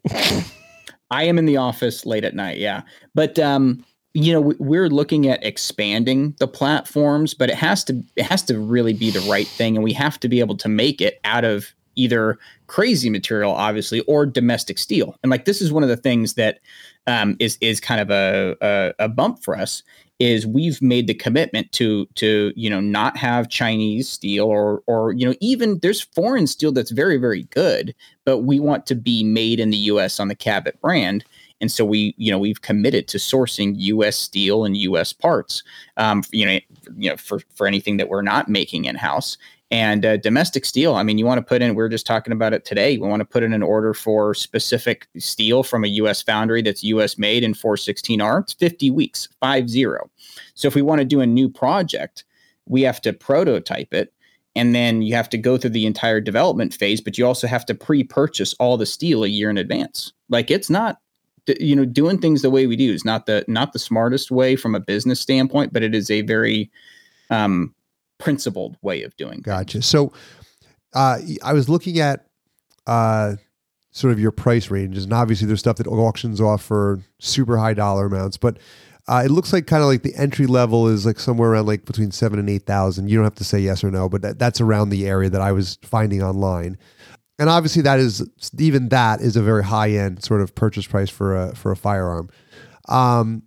[1.09, 2.81] I am in the office late at night, yeah.
[3.15, 3.83] But um,
[4.13, 8.59] you know, we're looking at expanding the platforms, but it has to it has to
[8.59, 11.45] really be the right thing, and we have to be able to make it out
[11.45, 12.37] of either
[12.67, 15.15] crazy material, obviously, or domestic steel.
[15.23, 16.59] And like this is one of the things that
[17.07, 19.83] um, is is kind of a, a a bump for us
[20.19, 25.13] is we've made the commitment to to you know not have Chinese steel or or
[25.13, 27.93] you know even there's foreign steel that's very very good,
[28.25, 30.19] but we want to be made in the U.S.
[30.19, 31.23] on the Cabot brand.
[31.59, 34.15] And so we, you know, we've committed to sourcing U.S.
[34.15, 35.11] steel and U.S.
[35.11, 35.63] parts,
[35.97, 36.59] um, you know,
[36.95, 39.37] you know, for for anything that we're not making in house.
[39.69, 41.75] And uh, domestic steel, I mean, you want to put in.
[41.75, 42.97] We are just talking about it today.
[42.97, 46.21] We want to put in an order for specific steel from a U.S.
[46.21, 47.17] foundry that's U.S.
[47.17, 48.43] made in 416R.
[48.43, 50.09] It's 50 weeks, five zero.
[50.53, 52.23] So if we want to do a new project,
[52.65, 54.13] we have to prototype it
[54.57, 57.65] and then you have to go through the entire development phase but you also have
[57.65, 60.99] to pre-purchase all the steel a year in advance like it's not
[61.59, 64.55] you know doing things the way we do is not the not the smartest way
[64.55, 66.69] from a business standpoint but it is a very
[67.29, 67.73] um
[68.17, 69.45] principled way of doing things.
[69.45, 69.81] Gotcha.
[69.81, 70.13] So,
[70.93, 72.25] uh, I was looking at
[72.85, 73.35] uh,
[73.91, 77.73] sort of your price ranges, and obviously there's stuff that auctions off for super high
[77.73, 78.57] dollar amounts, but
[79.07, 81.85] uh, it looks like kind of like the entry level is like somewhere around like
[81.85, 83.09] between seven and eight thousand.
[83.09, 85.41] You don't have to say yes or no, but that, that's around the area that
[85.41, 86.77] I was finding online.
[87.39, 91.09] And obviously, that is even that is a very high end sort of purchase price
[91.09, 92.29] for a for a firearm.
[92.89, 93.43] Um,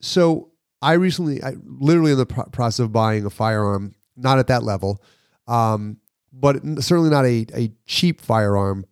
[0.00, 0.49] so
[0.82, 4.62] I recently, I literally in the pro- process of buying a firearm, not at that
[4.62, 5.02] level,
[5.46, 5.98] um,
[6.32, 8.84] but certainly not a, a cheap firearm.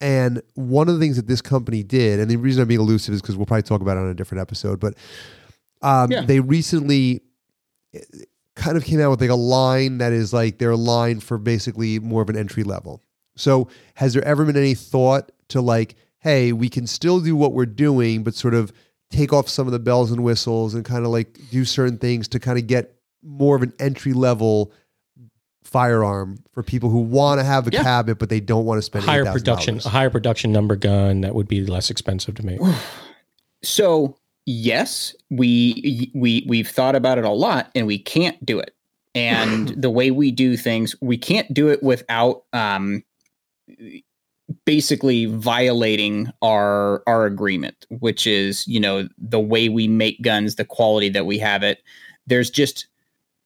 [0.00, 3.14] And one of the things that this company did, and the reason I'm being elusive
[3.14, 4.94] is because we'll probably talk about it on a different episode, but
[5.82, 6.22] um, Yeah.
[6.22, 7.22] they recently
[7.94, 8.00] eh,
[8.56, 11.98] kind of came out with like a line that is like their line for basically
[12.00, 13.00] more of an entry level.
[13.36, 17.52] So has there ever been any thought to like, hey, we can still do what
[17.52, 18.72] we're doing, but sort of
[19.14, 22.28] take off some of the bells and whistles and kind of like do certain things
[22.28, 24.72] to kind of get more of an entry level
[25.62, 27.82] firearm for people who want to have a Yeah.
[27.82, 31.34] cabinet but they don't want to spend higher production, a higher production number gun that
[31.34, 32.60] would be less expensive to make.
[33.62, 38.74] So yes, we we we've thought about it a lot, and we can't do it.
[39.14, 43.02] And the way we do things, we can't do it without um,
[44.64, 50.64] basically violating our our agreement, which is you know the way we make guns, the
[50.64, 51.82] quality that we have it.
[52.26, 52.86] There's just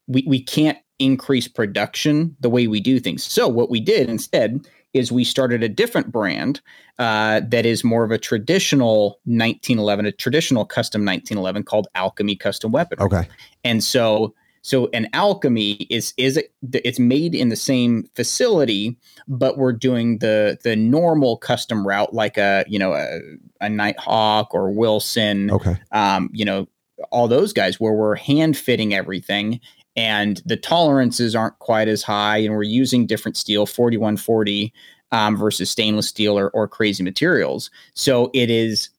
[0.07, 3.22] we we can't increase production the way we do things.
[3.22, 6.61] So what we did instead is we started a different brand
[6.99, 12.72] uh, that is more of a traditional 1911, a traditional custom 1911 called Alchemy Custom
[12.72, 13.28] weapon Okay.
[13.64, 14.34] And so,
[14.68, 20.18] so an Alchemy is is it, it's made in the same facility, but we're doing
[20.18, 23.18] the the normal custom route, like a you know a,
[23.62, 25.74] a Nighthawk or Wilson, Okay.
[25.92, 26.68] um, you know,
[27.10, 29.58] all those guys where we're hand fitting everything
[29.96, 34.70] and the tolerances aren't quite as high and we're using different steel 4140
[35.12, 38.90] um, versus stainless steel or, or crazy materials so it is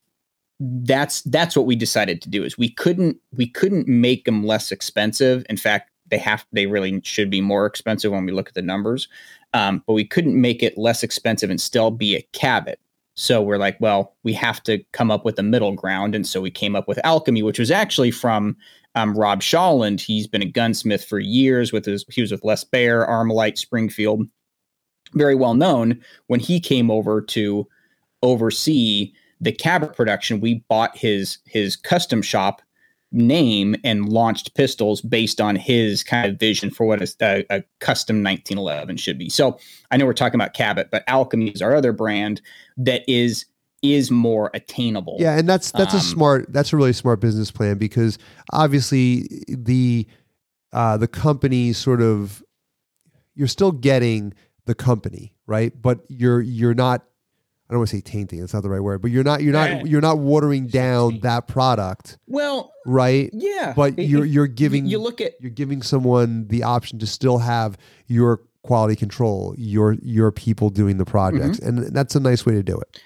[0.60, 4.70] that's that's what we decided to do is we couldn't we couldn't make them less
[4.70, 8.54] expensive in fact they have they really should be more expensive when we look at
[8.54, 9.08] the numbers
[9.54, 12.78] um, but we couldn't make it less expensive and still be a cabot
[13.20, 16.14] so we're like, well, we have to come up with a middle ground.
[16.14, 18.56] And so we came up with Alchemy, which was actually from
[18.94, 20.00] um, Rob Shawland.
[20.00, 24.26] He's been a gunsmith for years with his, he was with Les Baer, Armalite, Springfield,
[25.12, 26.00] very well known.
[26.28, 27.68] When he came over to
[28.22, 32.62] oversee the Cabot production, we bought his, his custom shop
[33.12, 38.22] name and launched pistols based on his kind of vision for what a, a, custom
[38.22, 39.28] 1911 should be.
[39.28, 39.58] So
[39.90, 42.40] I know we're talking about Cabot, but Alchemy is our other brand
[42.76, 43.46] that is
[43.82, 45.16] is more attainable.
[45.18, 48.18] Yeah, and that's that's um, a smart that's a really smart business plan because
[48.52, 50.06] obviously the
[50.72, 52.44] uh, the company sort of
[53.34, 54.34] you're still getting
[54.66, 57.04] the company right, but you're you're not
[57.70, 58.42] I don't want to say tainting.
[58.42, 61.46] It's not the right word, but you're not you're not you're not watering down that
[61.46, 62.18] product.
[62.26, 63.30] Well, right?
[63.32, 63.74] Yeah.
[63.76, 67.78] But you're you're giving you look at you're giving someone the option to still have
[68.08, 71.78] your quality control, your your people doing the projects, mm-hmm.
[71.78, 73.00] and that's a nice way to do it.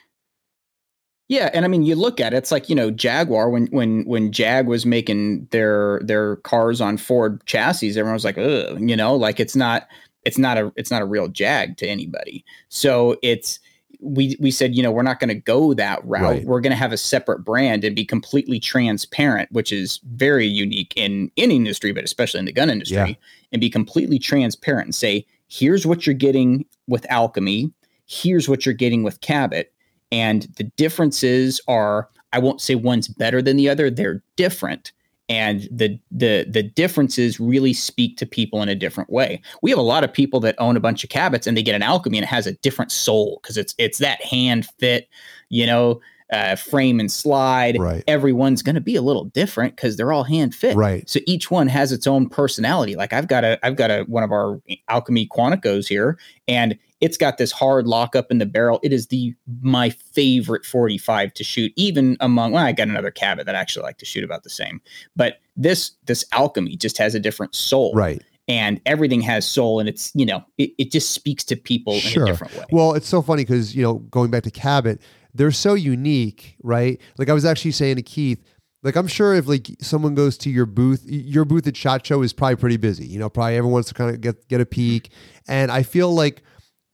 [1.28, 4.04] Yeah, and I mean, you look at it, it's like you know Jaguar when when
[4.06, 8.96] when Jag was making their their cars on Ford chassis, everyone was like, Ugh, you
[8.96, 9.88] know, like it's not
[10.24, 12.46] it's not a it's not a real Jag to anybody.
[12.70, 13.60] So it's
[14.00, 16.22] we we said, you know, we're not going to go that route.
[16.22, 16.44] Right.
[16.44, 20.92] We're going to have a separate brand and be completely transparent, which is very unique
[20.96, 23.14] in any industry, but especially in the gun industry, yeah.
[23.52, 27.72] and be completely transparent and say, here's what you're getting with Alchemy,
[28.06, 29.72] here's what you're getting with Cabot,
[30.12, 34.92] and the differences are I won't say one's better than the other, they're different
[35.28, 39.40] and the the the differences really speak to people in a different way.
[39.62, 41.74] We have a lot of people that own a bunch of cabots and they get
[41.74, 45.08] an alchemy and it has a different soul because it's it's that hand fit,
[45.48, 46.00] you know,
[46.32, 47.78] uh, frame and slide.
[47.78, 48.04] Right.
[48.06, 50.76] Everyone's going to be a little different because they're all hand fit.
[50.76, 51.08] Right.
[51.08, 52.96] So each one has its own personality.
[52.96, 56.18] Like I've got a I've got a one of our alchemy Quanticos here,
[56.48, 58.80] and it's got this hard lockup in the barrel.
[58.82, 63.44] It is the my favorite 45 to shoot, even among well, I got another cabot
[63.44, 64.80] that I actually like to shoot about the same.
[65.14, 67.92] But this this alchemy just has a different soul.
[67.94, 68.22] Right.
[68.48, 72.22] And everything has soul, and it's you know it, it just speaks to people sure.
[72.22, 72.64] in a different way.
[72.72, 74.98] Well, it's so funny because you know going back to Cabot,
[75.34, 76.98] they're so unique, right?
[77.18, 78.42] Like I was actually saying to Keith,
[78.82, 82.22] like I'm sure if like someone goes to your booth, your booth at Shot Show
[82.22, 83.06] is probably pretty busy.
[83.06, 85.10] You know, probably everyone wants to kind of get get a peek,
[85.46, 86.42] and I feel like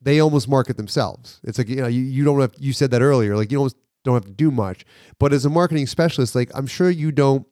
[0.00, 1.40] they almost market themselves.
[1.44, 3.76] It's like you know you, you don't have you said that earlier like you almost
[4.04, 4.84] don't have to do much.
[5.18, 7.46] But as a marketing specialist, like I'm sure you don't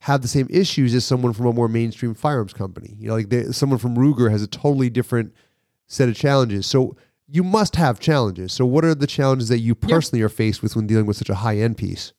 [0.00, 2.96] have the same issues as someone from a more mainstream firearms company.
[2.98, 5.34] You know, like they, someone from Ruger has a totally different
[5.86, 6.66] set of challenges.
[6.66, 6.96] So
[7.28, 8.52] you must have challenges.
[8.52, 10.26] So what are the challenges that you personally yep.
[10.26, 12.12] are faced with when dealing with such a high end piece?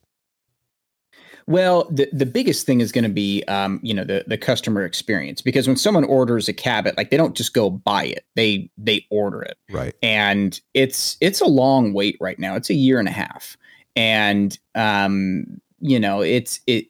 [1.46, 4.84] Well, the, the biggest thing is going to be, um, you know, the, the customer
[4.84, 8.70] experience because when someone orders a cabot, like they don't just go buy it; they
[8.78, 9.94] they order it, right?
[10.02, 12.54] And it's it's a long wait right now.
[12.54, 13.56] It's a year and a half,
[13.96, 16.86] and um, you know, it's it.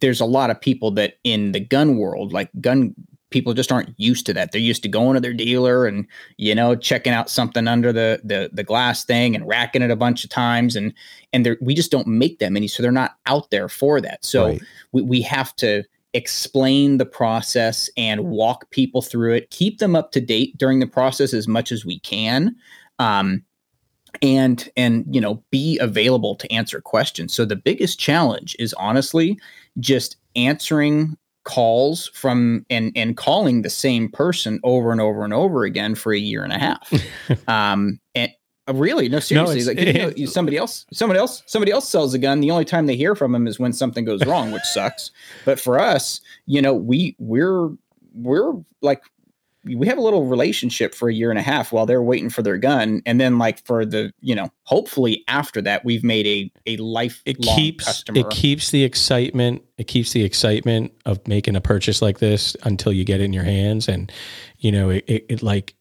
[0.00, 2.94] There's a lot of people that in the gun world, like gun
[3.30, 4.52] people just aren't used to that.
[4.52, 6.06] They're used to going to their dealer and
[6.36, 9.96] you know checking out something under the the, the glass thing and racking it a
[9.96, 10.92] bunch of times and
[11.32, 14.24] and we just don't make that many, so they're not out there for that.
[14.24, 14.62] So right.
[14.92, 20.10] we we have to explain the process and walk people through it, keep them up
[20.12, 22.56] to date during the process as much as we can.
[22.98, 23.44] Um,
[24.22, 29.38] and and you know be available to answer questions so the biggest challenge is honestly
[29.78, 31.16] just answering
[31.48, 36.12] calls from and and calling the same person over and over and over again for
[36.12, 36.92] a year and a half.
[37.48, 38.30] um, and
[38.68, 41.88] uh, really, no, seriously, no, like it, you know, somebody else, somebody else, somebody else
[41.88, 42.40] sells a gun.
[42.40, 45.10] The only time they hear from him is when something goes wrong, which sucks.
[45.46, 47.70] But for us, you know, we we're
[48.14, 49.02] we're like
[49.76, 52.42] we have a little relationship for a year and a half while they're waiting for
[52.42, 53.02] their gun.
[53.06, 57.22] And then like for the you know hopefully after that we've made a a life
[57.24, 58.18] it keeps customer.
[58.20, 62.92] it keeps the excitement it keeps the excitement of making a purchase like this until
[62.92, 63.88] you get it in your hands.
[63.88, 64.10] And
[64.58, 65.74] you know it, it, it like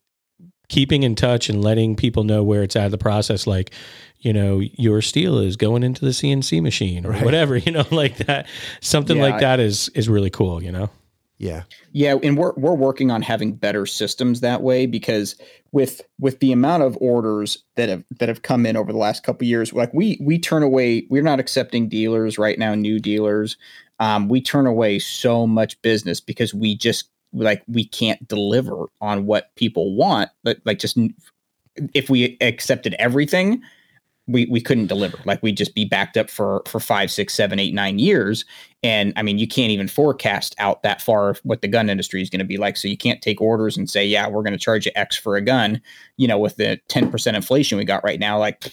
[0.70, 3.72] keeping in touch and letting people know where it's at of the process like
[4.20, 7.24] you know your steel is going into the cnc machine or right.
[7.24, 8.48] whatever you know like that.
[8.82, 10.90] Something yeah, like that is is really cool you know
[11.38, 11.64] yeah.
[11.92, 15.36] Yeah, and we're we're working on having better systems that way because
[15.72, 19.24] with with the amount of orders that have that have come in over the last
[19.24, 23.58] couple years, like we we turn away, we're not accepting dealers right now, new dealers.
[24.00, 29.26] Um, we turn away so much business because we just like we can't deliver on
[29.26, 30.30] what people want.
[30.44, 30.98] But like just
[31.94, 33.62] if we accepted everything,
[34.28, 35.18] we we couldn't deliver.
[35.26, 38.46] Like we'd just be backed up for for five, six, seven, eight, nine years.
[38.84, 42.30] And I mean, you can't even forecast out that far what the gun industry is
[42.30, 42.78] going to be like.
[42.78, 45.36] So you can't take orders and say, yeah, we're going to charge you X for
[45.36, 45.82] a gun.
[46.18, 48.72] You know, with the ten percent inflation we got right now, like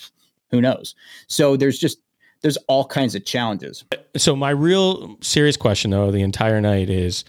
[0.50, 0.94] who knows?
[1.28, 1.98] So there's just
[2.42, 3.84] there's all kinds of challenges.
[4.16, 7.24] So my real serious question though, the entire night is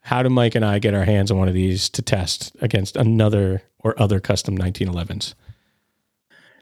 [0.00, 2.96] how do Mike and I get our hands on one of these to test against
[2.96, 5.34] another or other custom 1911s?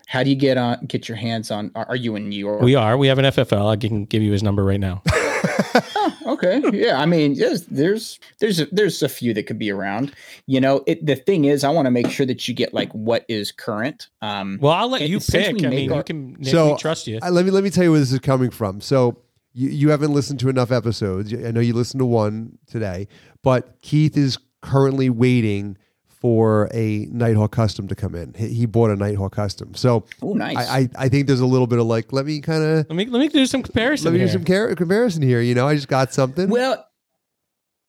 [0.06, 1.72] How do you get on get your hands on?
[1.74, 2.62] Are, are, you in New York?
[2.62, 2.96] We are.
[2.96, 3.66] We have an FFL.
[3.68, 5.02] I can give you his number right now.
[5.10, 6.62] oh, okay.
[6.72, 7.00] Yeah.
[7.00, 10.12] I mean, there's there's there's a, there's a few that could be around.
[10.46, 12.92] You know, it, the thing is, I want to make sure that you get like
[12.92, 14.08] what is current.
[14.22, 15.56] Um, Well, I'll let you pick.
[15.56, 17.18] we I mean, our- you can Nick, So, we trust you.
[17.20, 18.80] I, let me let me tell you where this is coming from.
[18.80, 19.18] So
[19.54, 21.34] you, you haven't listened to enough episodes.
[21.34, 23.08] I know you listened to one today,
[23.42, 25.76] but Keith is currently waiting
[26.20, 28.34] for a Nighthawk custom to come in.
[28.34, 30.56] He, he bought a Nighthawk custom, so oh, nice.
[30.56, 32.96] I, I I think there's a little bit of like, let me kind of let
[32.96, 34.06] me let me do some comparison.
[34.06, 35.40] let me do some car- comparison here.
[35.40, 36.48] You know, I just got something.
[36.48, 36.84] Well,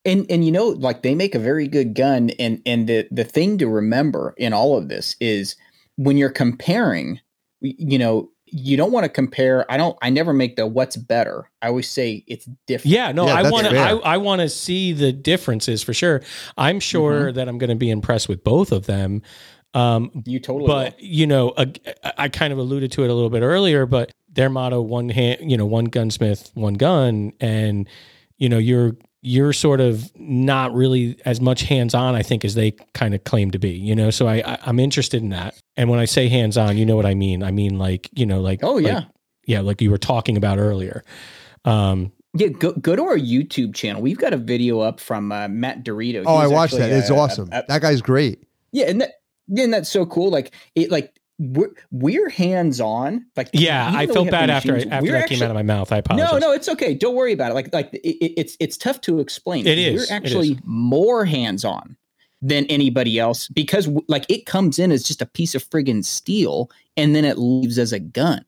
[0.05, 3.23] and and you know, like they make a very good gun, and and the the
[3.23, 5.55] thing to remember in all of this is
[5.95, 7.19] when you're comparing,
[7.61, 9.69] you know, you don't want to compare.
[9.71, 9.97] I don't.
[10.01, 11.49] I never make the what's better.
[11.61, 12.93] I always say it's different.
[12.93, 13.77] Yeah, no, Yeah, I want to.
[13.77, 16.21] I, I want to see the differences for sure.
[16.57, 19.21] I'm sure that I'm going to be impressed with both of them.
[19.73, 20.67] Um, you totally.
[20.67, 21.73] but you know, I,
[22.17, 25.51] I kind of alluded to it a little bit earlier, but their motto: one hand,
[25.51, 27.87] you know, one gunsmith, one gun, and
[28.37, 28.95] you know, you're
[29.27, 33.23] you're sort of not really as much hands on, I think, as they kind of
[33.23, 33.71] claim to be.
[33.71, 35.59] You know, so I, I I'm interested in that.
[35.75, 37.43] And when I say hands on, you know what I mean.
[37.43, 38.69] I mean like you know, like will.
[38.69, 39.01] Oh like- yeah.
[39.45, 41.03] yeah, like you were talking about earlier.
[41.65, 44.01] Um, Yeah, go, go to our YouTube channel.
[44.01, 46.23] We've got a video up from uh, Matt Dorito.
[46.25, 46.99] oh, I watched actually, that.
[46.99, 47.49] It's uh, awesome.
[47.51, 48.43] uh, that guy's great.
[48.71, 49.11] yeah, and that
[49.47, 50.29] yeah, and that's so cool.
[50.29, 53.25] Like it, like we're we're hands on.
[53.35, 55.91] Like Yeah, I felt bad after I, after that actually- came out of my mouth.
[55.91, 56.31] I apologize.
[56.31, 56.93] No, no, it's okay.
[56.93, 57.53] Don't worry about it.
[57.53, 59.67] Like, like it, it- it's it's tough to explain.
[59.67, 60.09] It is.
[60.09, 60.59] We're actually is.
[60.63, 61.95] more hands on
[62.41, 66.69] than anybody else because, like, it comes in as just a piece of friggin' steel,
[66.95, 68.45] and then it leaves as a gun.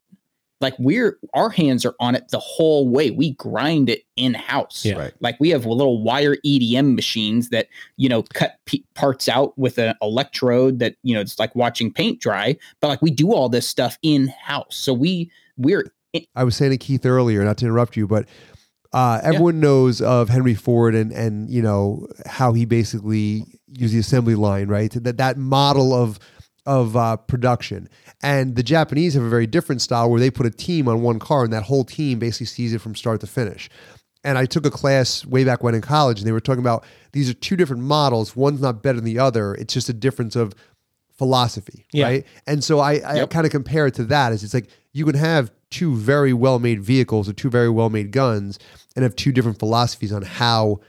[0.61, 3.11] Like we're our hands are on it the whole way.
[3.11, 4.83] We grind it in house.
[4.85, 4.97] Yeah.
[4.97, 5.13] Right.
[5.19, 9.77] Like we have little wire EDM machines that you know cut pe- parts out with
[9.77, 12.57] an electrode that you know it's like watching paint dry.
[12.81, 15.85] But like we do all this stuff in house, so we we're
[16.35, 18.27] I was saying to Keith earlier, not to interrupt you, but
[18.91, 23.99] uh, everyone knows of Henry Ford and and you know how he basically used the
[23.99, 24.91] assembly line, right?
[24.91, 26.19] That that model of
[26.69, 27.89] of uh, production.
[28.21, 31.17] And the Japanese have a very different style where they put a team on one
[31.17, 33.69] car, and that whole team basically sees it from start to finish.
[34.23, 36.85] And I took a class way back when in college, and they were talking about
[37.11, 38.35] these are two different models.
[38.35, 39.55] One's not better than the other.
[39.55, 40.53] It's just a difference of
[41.17, 42.05] philosophy, Yeah.
[42.05, 42.25] right?
[42.45, 43.29] And so I, I Yep.
[43.31, 44.31] kind of compare it to that.
[44.31, 47.89] Is it's like you can have two very well made vehicles or two very well
[47.89, 48.59] made guns,
[48.95, 50.79] and have two different philosophies on how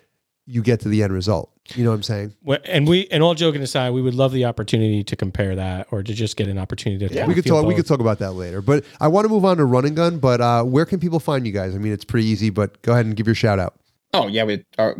[0.51, 1.51] you get to the end result.
[1.75, 2.35] You know what I'm saying?
[2.65, 6.03] And we, and all joking aside, we would love the opportunity to compare that, or
[6.03, 7.15] to just get an opportunity to.
[7.15, 7.65] Yeah, we could talk.
[7.65, 8.61] We could talk about that later.
[8.61, 10.19] But I want to move on to Run and Gun.
[10.19, 11.75] But uh, where can people find you guys?
[11.75, 12.51] I mean, it's pretty easy.
[12.51, 13.80] But go ahead and give your shout out.
[14.13, 14.97] Oh yeah, with our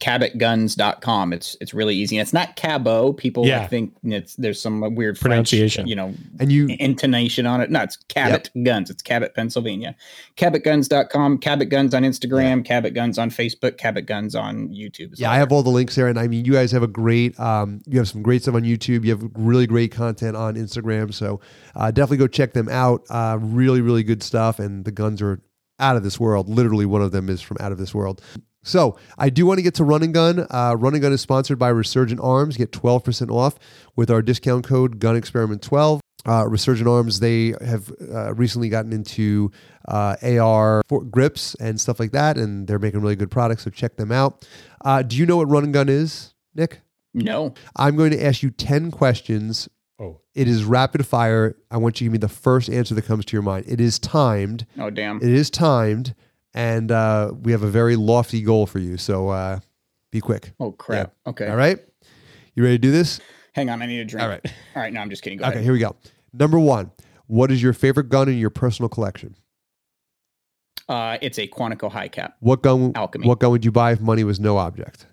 [0.00, 1.32] cabotguns.com.
[1.32, 2.16] It's it's really easy.
[2.16, 3.12] And it's not cabo.
[3.12, 3.66] People Yeah.
[3.66, 5.86] think it's there's some weird French, Pronunciation.
[5.86, 7.70] you know, And you, intonation on it.
[7.70, 8.88] No, it's Cabot Guns.
[8.88, 9.94] It's Cabot, Pennsylvania.
[10.36, 15.12] Cabotguns.com, Cabot Guns on Instagram, Cabot Guns on Facebook, Cabot Guns on YouTube.
[15.16, 15.30] yeah.
[15.30, 16.08] I have all the links there.
[16.08, 17.38] And I mean, you guys have a great.
[17.38, 19.04] Um, you have some great stuff on YouTube.
[19.04, 21.12] You have really great content on Instagram.
[21.12, 21.40] So
[21.76, 23.02] uh, definitely go check them out.
[23.10, 24.58] Uh, really, really good stuff.
[24.58, 25.40] And the guns are
[25.78, 26.48] out of this world.
[26.48, 28.22] Literally, one of them is from out of this world.
[28.64, 30.46] So I do want to get to Run and Gun.
[30.50, 32.56] Uh, Run and Gun is sponsored by Resurgent Arms.
[32.56, 33.58] Get 12% off
[33.94, 36.00] with our discount code Gun Experiment 12.
[36.26, 39.52] Uh, Resurgent Arms, they have uh, recently gotten into
[39.86, 43.64] uh, AR for grips and stuff like that, and they're making really good products.
[43.64, 44.46] So check them out.
[44.82, 46.80] Uh, do you know what Run and Gun is, Nick?
[47.12, 47.54] No.
[47.76, 49.68] I'm going to ask you 10 questions.
[50.00, 50.20] Oh.
[50.34, 51.56] It is rapid fire.
[51.70, 53.66] I want you to give me the first answer that comes to your mind.
[53.68, 54.66] It is timed.
[54.78, 55.18] Oh damn.
[55.18, 56.14] It is timed,
[56.54, 58.96] and uh, we have a very lofty goal for you.
[58.96, 59.60] So uh,
[60.10, 60.52] be quick.
[60.60, 61.14] Oh crap.
[61.26, 61.48] Okay.
[61.48, 61.78] All right.
[62.54, 63.20] You ready to do this?
[63.52, 64.22] Hang on, I need a drink.
[64.22, 64.40] All right.
[64.76, 65.38] All right, no, I'm just kidding.
[65.38, 65.64] Go Okay, ahead.
[65.64, 65.96] here we go.
[66.32, 66.90] Number one.
[67.26, 69.34] What is your favorite gun in your personal collection?
[70.88, 72.36] Uh it's a Quantico high cap.
[72.40, 72.92] What gun?
[72.94, 73.26] Alchemy.
[73.26, 75.06] What gun would you buy if money was no object?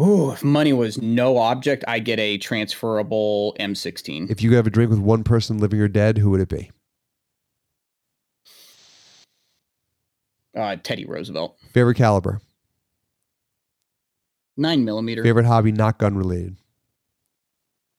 [0.00, 4.28] Ooh, if money was no object, I get a transferable M16.
[4.28, 6.48] If you could have a drink with one person, living or dead, who would it
[6.48, 6.72] be?
[10.56, 11.56] Uh Teddy Roosevelt.
[11.72, 12.40] Favorite caliber.
[14.56, 15.22] Nine millimeter.
[15.22, 16.56] Favorite hobby, not gun related.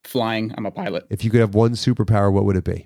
[0.06, 0.54] Flying.
[0.58, 1.06] I'm a pilot.
[1.10, 2.86] If you could have one superpower, what would it be?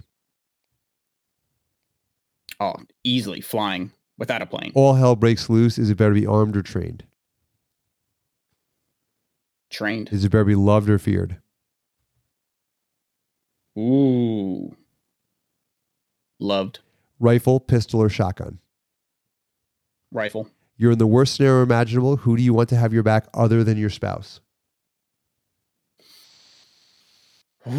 [2.59, 4.72] Oh, easily flying without a plane.
[4.74, 5.78] All hell breaks loose.
[5.78, 7.03] Is it better to be armed or trained?
[9.70, 10.09] Trained.
[10.11, 11.38] Is it better to be loved or feared?
[13.78, 14.76] Ooh.
[16.39, 16.80] Loved.
[17.20, 18.59] Rifle, pistol, or shotgun?
[20.12, 20.49] Rifle.
[20.78, 22.18] You're in the worst scenario imaginable.
[22.18, 24.39] Who do you want to have your back other than your spouse?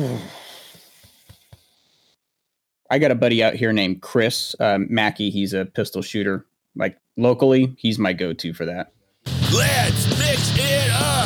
[2.91, 5.31] I got a buddy out here named Chris um, Mackey.
[5.31, 6.45] He's a pistol shooter.
[6.77, 8.93] Like locally, he's my go-to for that.
[9.55, 11.20] Let's mix it up.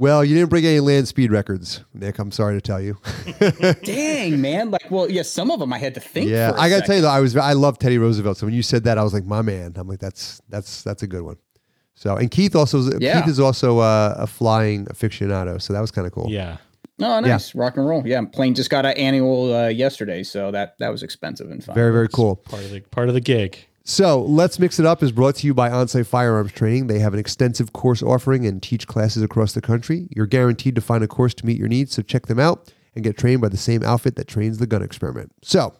[0.00, 2.20] Well, you didn't bring any land speed records, Nick.
[2.20, 2.96] I'm sorry to tell you.
[3.82, 4.70] Dang, man!
[4.70, 6.30] Like, well, yeah, some of them I had to think.
[6.30, 8.36] yeah, for a I gotta tell you though, I was I love Teddy Roosevelt.
[8.36, 9.74] So when you said that, I was like, my man.
[9.76, 11.36] I'm like, that's that's that's a good one.
[11.94, 13.20] So and Keith also Yeah.
[13.20, 15.60] Keith is also uh, a flying aficionado.
[15.60, 16.28] So that was kind of cool.
[16.30, 16.58] Yeah.
[17.00, 18.06] Oh, nice rock and roll.
[18.06, 21.74] Yeah, plane just got an annual uh, yesterday, so that that was expensive and fun.
[21.74, 22.36] Very very cool.
[22.36, 23.66] Part of the part of the gig.
[23.88, 26.88] So let's mix it up is brought to you by Onsite Firearms Training.
[26.88, 30.08] They have an extensive course offering and teach classes across the country.
[30.14, 33.02] You're guaranteed to find a course to meet your needs, so check them out and
[33.02, 35.32] get trained by the same outfit that trains the gun experiment.
[35.42, 35.72] So,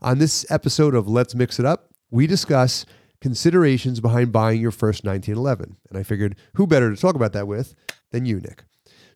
[0.00, 2.86] on this episode of Let's Mix It Up, we discuss
[3.20, 5.78] considerations behind buying your first 1911.
[5.88, 7.74] And I figured who better to talk about that with
[8.12, 8.62] than you, Nick.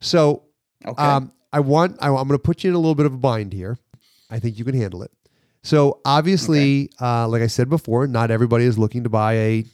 [0.01, 0.43] So,
[0.85, 1.01] Okay.
[1.01, 3.17] um, I want I, I'm going to put you in a little bit of a
[3.17, 3.77] bind here.
[4.29, 5.11] I think you can handle it.
[5.63, 9.65] So obviously, uh, like I said before, not everybody is looking to buy a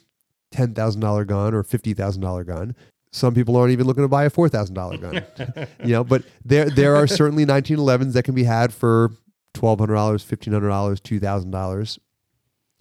[0.52, 2.76] ten thousand dollar gun or fifty thousand dollar gun.
[3.12, 5.24] Some people aren't even looking to buy a four thousand dollar gun.
[5.84, 9.10] you know, but there there are certainly 1911s that can be had for
[9.52, 11.98] twelve hundred dollars, fifteen hundred dollars, two thousand dollars.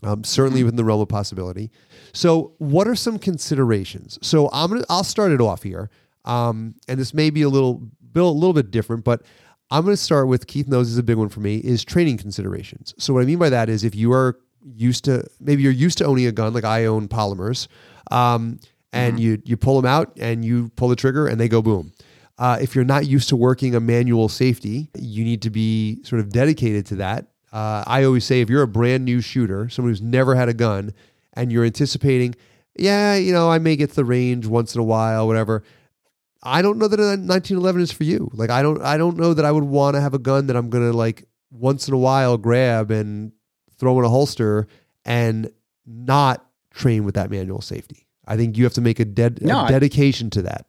[0.01, 1.71] Um, certainly within the realm of possibility.
[2.13, 4.17] So, what are some considerations?
[4.21, 5.89] So, I'm gonna I'll start it off here,
[6.23, 9.23] um, and this may be a little a little bit different, but
[9.71, 12.17] I'm going to start with Keith knows is a big one for me is training
[12.17, 12.93] considerations.
[12.97, 15.97] So, what I mean by that is if you are used to maybe you're used
[15.99, 17.67] to owning a gun like I own polymers,
[18.11, 18.59] um,
[18.91, 21.93] and you you pull them out and you pull the trigger and they go boom.
[22.39, 26.21] Uh, if you're not used to working a manual safety, you need to be sort
[26.21, 27.27] of dedicated to that.
[27.51, 30.53] Uh, I always say if you're a brand new shooter, someone who's never had a
[30.53, 30.93] gun,
[31.33, 32.35] and you're anticipating,
[32.77, 35.63] yeah, you know, I may get to the range once in a while, whatever.
[36.41, 38.29] I don't know that a 1911 is for you.
[38.33, 40.55] Like, I don't, I don't know that I would want to have a gun that
[40.55, 43.31] I'm gonna like once in a while grab and
[43.77, 44.67] throw in a holster
[45.05, 45.51] and
[45.85, 48.07] not train with that manual safety.
[48.27, 50.65] I think you have to make a, ded- No, a I- dedication to that.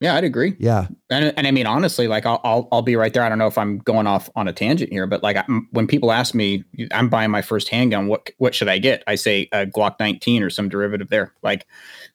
[0.00, 0.54] yeah, I'd agree.
[0.58, 0.86] Yeah.
[1.10, 3.22] And, and I mean, honestly, like I'll, I'll I'll be right there.
[3.24, 5.86] I don't know if I'm going off on a tangent here, but like I, when
[5.86, 8.06] people ask me, I'm buying my first handgun.
[8.06, 9.02] What what should I get?
[9.06, 11.32] I say a Glock 19 or some derivative there.
[11.42, 11.66] Like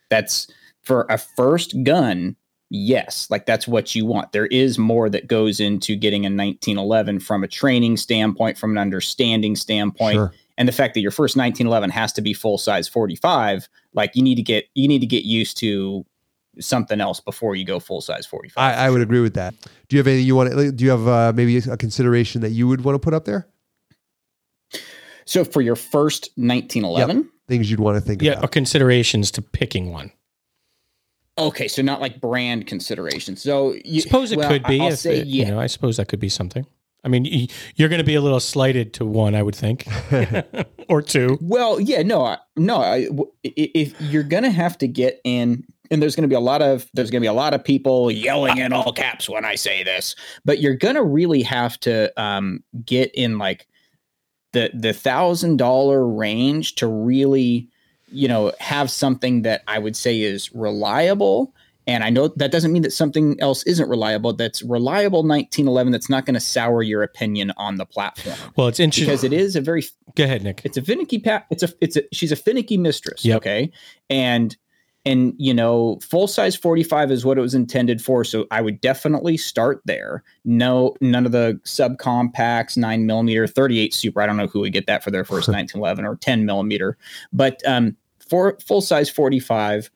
[0.09, 0.47] that's
[0.83, 2.35] for a first gun.
[2.73, 4.31] Yes, like that's what you want.
[4.31, 8.77] There is more that goes into getting a 1911 from a training standpoint, from an
[8.77, 10.33] understanding standpoint, Sure.
[10.57, 13.67] and the fact that your first 1911 has to be full size 45.
[13.93, 16.05] Like you need to get you need to get used to
[16.61, 18.53] something else before you go full size 45.
[18.57, 19.53] I, I would agree with that.
[19.89, 22.51] Do you have anything you want to, do you have uh, maybe a consideration that
[22.51, 23.47] you would want to put up there?
[25.25, 28.51] So for your first 1911, Things you'd want to think Yeah, or about.
[28.53, 30.11] considerations to picking one.
[31.47, 33.41] Okay, so not like brand considerations.
[33.41, 34.81] So you suppose it well, could be.
[34.81, 35.45] I'll say it- yeah.
[35.45, 36.65] You know, I suppose that could be something.
[37.03, 39.87] I mean, you're going to be a little slighted to one, I would think,
[40.87, 41.39] or two.
[41.41, 42.77] Well, yeah, no, I- no.
[42.77, 46.39] I, w- i- if you're gonna have to get in, and there's gonna be a
[46.39, 49.55] lot of there's gonna be a lot of people yelling in all caps when I
[49.55, 50.15] say this,
[50.45, 53.67] but you're gonna really have to um, get in like
[54.53, 57.67] the the thousand dollar range to really,
[58.11, 61.53] you know, have something that I would say is reliable.
[61.87, 64.33] And I know that doesn't mean that something else isn't reliable.
[64.33, 65.91] That's reliable 1911.
[65.91, 69.07] That's not going to sour your opinion on the platform Well, it's interesting.
[69.07, 69.83] because it is a very
[70.15, 70.61] Go ahead, Nick.
[70.63, 71.47] it's a finicky pat.
[71.49, 73.37] it's a it's a she's a finicky mistress Yep.
[73.37, 73.71] okay
[74.11, 74.55] and
[75.05, 78.79] and you know full size 45 is what it was intended for so i would
[78.81, 80.23] definitely start there.
[80.45, 84.87] No none of the subcompacts 9 millimeter 38 super i don't know who would get
[84.87, 86.97] that for their first 1911 or 10 millimeter
[87.33, 89.89] but um for full size 45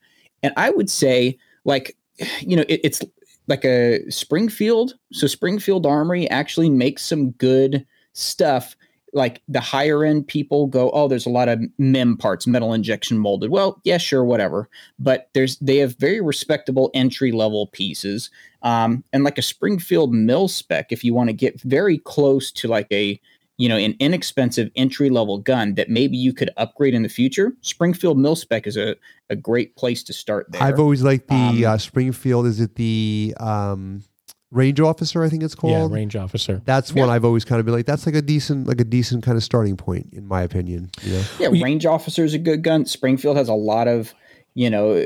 [0.43, 1.95] and i would say like
[2.39, 3.01] you know it, it's
[3.47, 8.75] like a springfield so springfield armory actually makes some good stuff
[9.15, 13.17] like the higher end people go, oh, there's a lot of MIM parts, metal injection
[13.17, 13.49] molded.
[13.49, 14.69] Well, yeah, sure, whatever.
[14.99, 18.29] But there's they have very respectable entry level pieces,
[18.61, 20.91] um, and like a Springfield Mil-Spec.
[20.91, 23.19] If you want to get very close to like a
[23.57, 27.53] you know an inexpensive entry level gun that maybe you could upgrade in the future,
[27.61, 28.95] Springfield Mil-Spec is a
[29.29, 30.61] a great place to start there.
[30.61, 32.45] I've always liked the Um, uh, Springfield.
[32.45, 34.03] Is it the um,
[34.51, 35.23] range officer?
[35.23, 35.73] I think it's called.
[35.73, 36.61] Yeah, range officer.
[36.65, 37.13] That's one Yeah.
[37.15, 37.85] I've always kind of been like.
[37.85, 40.89] That's like a decent, like a decent kind of starting point, in my opinion.
[41.03, 42.85] You know, Yeah, We- range officer is a good gun.
[42.85, 44.13] Springfield has a lot of,
[44.53, 45.05] you know,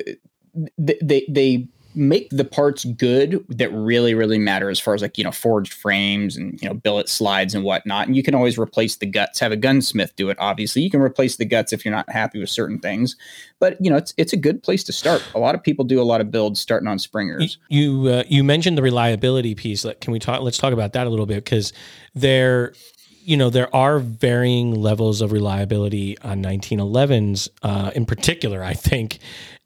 [0.77, 1.67] they they, they
[1.99, 5.73] make the parts good that really really matter as far as like you know forged
[5.73, 9.39] frames and you know billet slides and whatnot and you can always replace the guts.
[9.39, 10.81] Have a gunsmith do it obviously.
[10.81, 13.15] You can replace the guts if you're not happy with certain things
[13.59, 15.23] but you know it's it's a good place to start.
[15.35, 17.57] A lot of people do a lot of builds starting on springers.
[17.69, 19.85] You uh, you mentioned the reliability piece.
[20.01, 21.73] Can we talk let's talk about that a little bit because
[22.15, 22.73] there
[23.21, 29.19] you know there are varying levels of reliability on 1911s uh, in particular i think.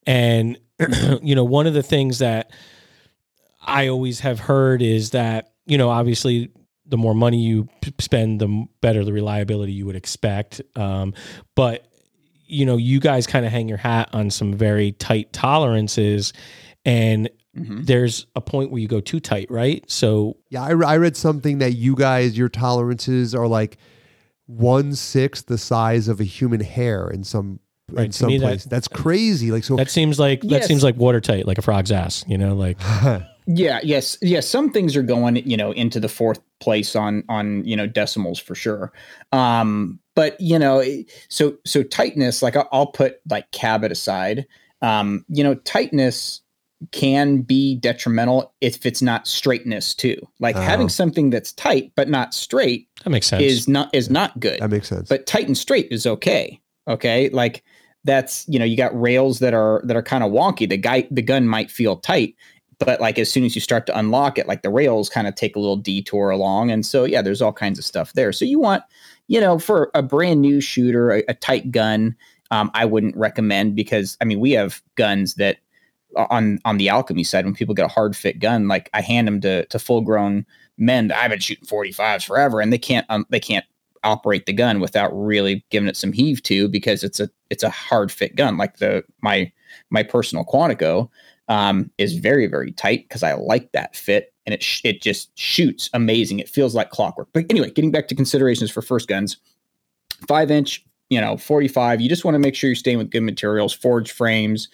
[0.06, 0.58] And
[1.24, 2.52] you know, one of the things that
[3.62, 6.52] I always have heard is that, you know, obviously
[6.86, 10.62] the more money you p- spend, the better the reliability you would expect.
[10.76, 11.14] Um,
[11.56, 11.88] but,
[12.46, 16.34] you know, you guys kind of hang your hat on some very tight tolerances.
[16.86, 17.84] And Mm-hmm.
[17.84, 19.88] there's a point where you go too tight, right?
[19.88, 23.78] So yeah, I, I, read something that you guys your tolerances are like
[24.48, 27.60] one sixth the size of a human hair in some
[27.94, 28.06] right.
[28.06, 28.64] in some place.
[28.64, 29.52] That, That's crazy.
[29.52, 30.62] Like so that seems like yes.
[30.62, 32.26] that seems like watertight, like a frog's ass.
[32.28, 32.78] You know, like
[33.48, 34.48] yeah, yes, yes.
[34.48, 38.40] Some things are going, you know, into the fourth place on on you know decimals
[38.40, 38.92] for sure.
[39.32, 40.84] Um, but you know,
[41.30, 44.46] so so tightness, like I'll, I'll put like Cabot aside.
[44.82, 46.42] Um, you know, tightness
[46.92, 50.18] can be detrimental if it's not straightness too.
[50.40, 50.62] Like oh.
[50.62, 54.60] having something that's tight but not straight that makes sense is not is not good.
[54.60, 55.10] That makes sense.
[55.10, 56.60] But tight and straight is okay.
[56.88, 57.64] Okay, like
[58.04, 60.68] that's you know you got rails that are that are kind of wonky.
[60.68, 62.36] The guy the gun might feel tight,
[62.80, 65.36] but like as soon as you start to unlock it, like the rails kind of
[65.36, 68.32] take a little detour along, and so yeah, there's all kinds of stuff there.
[68.32, 68.84] So you want
[69.28, 72.16] you know for a brand new shooter, a, a tight gun,
[72.52, 75.58] um, I wouldn't recommend because I mean we have guns that
[76.16, 79.28] on on the alchemy side when people get a hard fit gun like i hand
[79.28, 80.46] them to to full grown
[80.78, 83.66] men that i've been shooting 45s forever and they can't um, they can't
[84.04, 87.70] operate the gun without really giving it some heave to because it's a it's a
[87.70, 88.58] hard fit gun.
[88.58, 89.52] Like the my
[89.90, 91.10] my personal Quantico
[91.48, 95.38] um, is very very tight because I like that fit and it sh- it just
[95.38, 96.40] shoots amazing.
[96.40, 97.30] It feels like clockwork.
[97.34, 99.38] But anyway, getting back to considerations for first guns,
[100.28, 100.86] five inch.
[101.10, 104.12] You know, 45, you just want to make sure you're staying with good materials, forged
[104.12, 104.68] frames,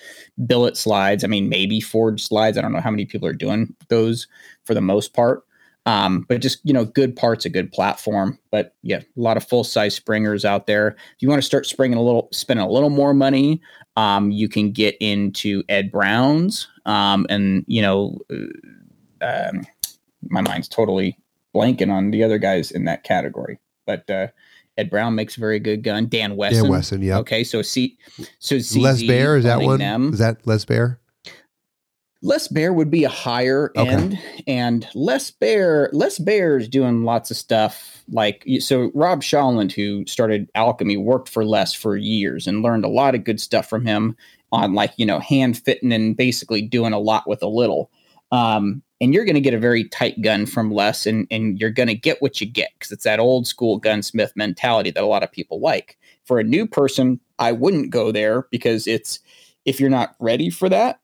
[0.45, 1.25] billet slides.
[1.25, 2.57] I mean, maybe forged slides.
[2.57, 4.25] I don't know how many people are doing those
[4.63, 5.43] for the most part.
[5.89, 8.37] Um, but just you know, good parts, a good platform.
[8.51, 10.89] But yeah, a lot of full size springers out there.
[10.89, 13.59] If you want to start springing a little, spending a little more money,
[13.97, 19.65] um, you can get into Ed Brown's, um, and you know, uh, um,
[20.29, 21.17] my mind's totally
[21.55, 23.57] blanking on the other guys in that category.
[23.87, 24.27] But uh,
[24.77, 26.07] Ed Brown makes a very good gun.
[26.07, 26.63] Dan Wesson.
[26.65, 27.17] Dan Wesson, yeah.
[27.17, 27.97] Okay, so see,
[28.37, 29.79] so CZ Les Baer is that one?
[29.79, 30.13] Them.
[30.13, 30.99] Is that Les Baer?
[32.21, 33.89] Les Baer would be a higher okay.
[33.89, 38.03] end, and Les Baer, Les Baer is doing lots of stuff.
[38.11, 42.89] Like so, Rob Shawland, who started Alchemy, worked for Les for years and learned a
[42.89, 44.17] lot of good stuff from him
[44.51, 47.89] on like you know hand fitting and basically doing a lot with a little.
[48.31, 51.69] Um, and you're going to get a very tight gun from Les, and and you're
[51.69, 55.07] going to get what you get because it's that old school gunsmith mentality that a
[55.07, 55.97] lot of people like.
[56.25, 59.19] For a new person, I wouldn't go there because it's
[59.63, 60.99] if you're not ready for that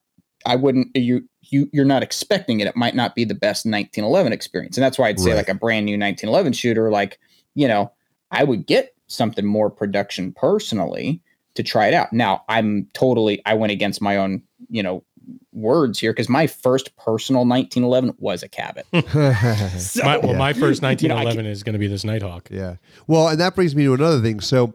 [0.46, 2.66] I wouldn't you you you're not expecting it.
[2.66, 5.36] It might not be the best 1911 experience, and that's why I'd say right.
[5.36, 7.18] like a brand new 1911 shooter, like
[7.54, 7.92] you know,
[8.30, 11.20] I would get something more production personally
[11.54, 12.12] to try it out.
[12.12, 15.04] Now I'm totally I went against my own you know
[15.52, 18.86] words here because my first personal 1911 was a Cabot.
[19.78, 20.38] so, my, well, yeah.
[20.38, 22.48] my first 1911 you know, is going to be this Nighthawk.
[22.50, 22.76] Yeah.
[23.06, 24.40] Well, and that brings me to another thing.
[24.40, 24.74] So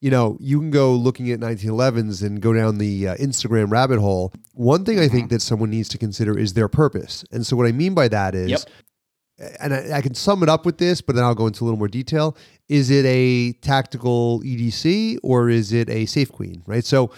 [0.00, 3.98] you know, you can go looking at 1911s and go down the uh, Instagram rabbit
[3.98, 4.32] hole.
[4.52, 5.34] One thing I think mm-hmm.
[5.34, 7.24] that someone needs to consider is their purpose.
[7.32, 8.60] And so, what I mean by that is, yep.
[9.60, 11.66] and I, I, can sum it up with this, but then I'll go into a
[11.66, 12.36] little more detail.
[12.68, 16.84] Is it a tactical EDC or is it a safe queen, right?
[16.84, 17.10] So,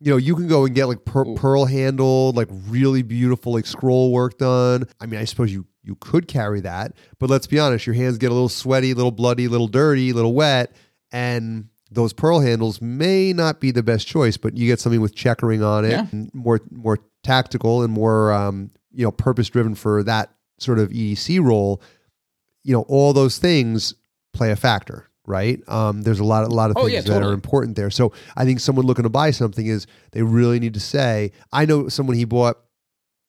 [0.00, 3.66] you know, you can go and get like per- pearl handled, like really beautiful, like
[3.66, 4.84] scroll work done.
[5.00, 8.18] I mean, I suppose you you could carry that, but let's be honest, your hands
[8.18, 10.74] get a little sweaty, a little bloody, a little dirty, a little wet,
[11.12, 15.14] and those pearl handles may not be the best choice, but you get something with
[15.14, 16.06] checkering on it, yeah.
[16.32, 21.42] more more tactical and more um, you know purpose driven for that sort of EDC
[21.42, 21.80] role.
[22.62, 23.94] You know, all those things
[24.32, 25.60] play a factor, right?
[25.68, 27.30] Um, there's a lot, a lot of things oh, yeah, that totally.
[27.30, 27.90] are important there.
[27.90, 31.66] So I think someone looking to buy something is they really need to say, I
[31.66, 32.56] know someone he bought,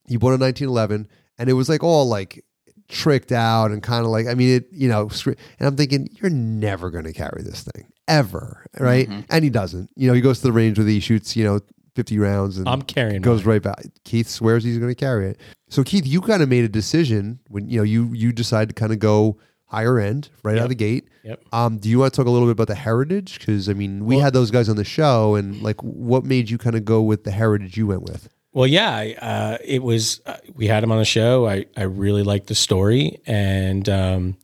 [0.08, 2.46] he bought a 1911, and it was like all like
[2.88, 6.30] tricked out and kind of like, I mean, it, you know, and I'm thinking, you're
[6.30, 9.08] never going to carry this thing ever, right?
[9.08, 9.22] Mm-hmm.
[9.30, 9.90] And he doesn't.
[9.96, 11.60] You know, he goes to the range where he shoots, you know,
[11.96, 13.54] 50 rounds and I'm carrying goes mine.
[13.54, 13.86] right back.
[14.04, 15.40] Keith swears he's going to carry it.
[15.70, 18.76] So Keith, you kind of made a decision when you know you you decided to
[18.76, 20.62] kind of go higher end right yep.
[20.62, 21.08] out of the gate.
[21.24, 21.44] Yep.
[21.52, 23.40] Um, do you want to talk a little bit about the heritage?
[23.40, 26.50] Because I mean, we well, had those guys on the show, and like, what made
[26.50, 28.30] you kind of go with the heritage you went with?
[28.54, 30.22] Well, yeah, I, uh, it was.
[30.26, 31.48] Uh, we had him on the show.
[31.48, 34.38] I I really liked the story, and um,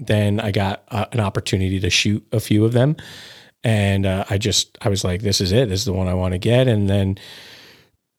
[0.00, 2.96] then I got uh, an opportunity to shoot a few of them,
[3.62, 5.68] and uh, I just I was like, this is it.
[5.68, 7.18] This is the one I want to get, and then,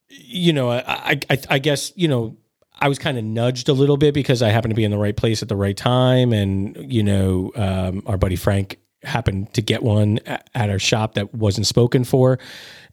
[0.09, 2.38] you know, I I, I guess you know.
[2.84, 4.97] I was kind of nudged a little bit because I happened to be in the
[4.97, 9.61] right place at the right time, and you know, um, our buddy Frank happened to
[9.61, 12.39] get one at, our shop that wasn't spoken for,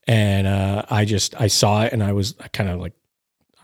[0.07, 2.93] and uh, I just I saw it and I was kind of like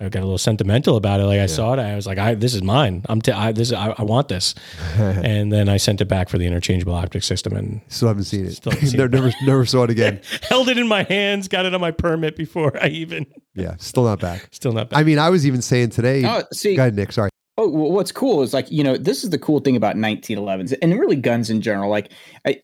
[0.01, 1.24] I got a little sentimental about it.
[1.24, 1.47] Like I yeah.
[1.47, 3.05] saw it, I was like, "I this is mine.
[3.09, 4.55] I'm t- I, this I, I want this."
[4.97, 8.47] and then I sent it back for the interchangeable optic system, and still haven't seen
[8.47, 8.55] it.
[8.55, 9.34] Still haven't seen never, it.
[9.45, 10.20] never saw it again.
[10.49, 13.26] Held it in my hands, got it on my permit before I even.
[13.55, 14.49] Yeah, still not back.
[14.51, 14.99] Still not back.
[14.99, 16.24] I mean, I was even saying today.
[16.26, 17.12] Oh, see, go ahead, Nick.
[17.12, 17.30] Sorry.
[17.57, 20.76] Oh, well, what's cool is like you know this is the cool thing about 1911s
[20.82, 21.88] and really guns in general.
[21.88, 22.11] Like
[22.45, 22.61] I,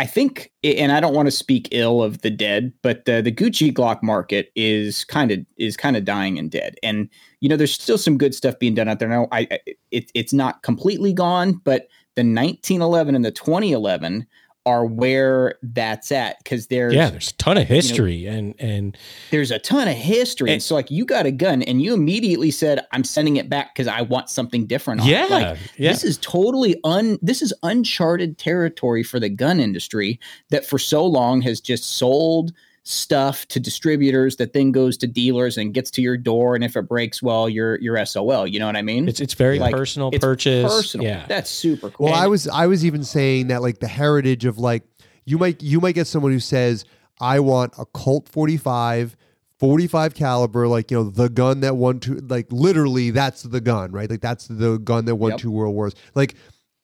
[0.00, 3.30] I think, and I don't want to speak ill of the dead, but the the
[3.30, 6.76] Gucci Glock market is kind of is kind of dying and dead.
[6.82, 9.28] And you know, there's still some good stuff being done out there now.
[9.30, 9.46] I,
[9.90, 11.82] it, it's not completely gone, but
[12.16, 14.26] the 1911 and the 2011
[14.66, 18.54] are where that's at because there's yeah there's a ton of history you know, and
[18.58, 18.98] and
[19.30, 20.48] there's a ton of history.
[20.50, 23.48] And, and, so like you got a gun and you immediately said i'm sending it
[23.48, 25.90] back because i want something different yeah, like, yeah.
[25.90, 31.06] this is totally un this is uncharted territory for the gun industry that for so
[31.06, 32.52] long has just sold
[32.82, 36.76] stuff to distributors that then goes to dealers and gets to your door and if
[36.76, 39.06] it breaks well you're you're SOL you know what I mean?
[39.06, 40.72] It's it's very like, personal it's purchase.
[40.72, 41.06] personal.
[41.06, 41.26] Yeah.
[41.28, 42.06] That's super cool.
[42.06, 44.82] Well and, I was I was even saying that like the heritage of like
[45.26, 46.84] you might you might get someone who says
[47.20, 49.14] I want a Colt 45
[49.58, 53.92] 45 caliber like you know the gun that won two like literally that's the gun
[53.92, 54.08] right?
[54.08, 55.40] Like that's the gun that won yep.
[55.40, 55.94] two world wars.
[56.14, 56.34] Like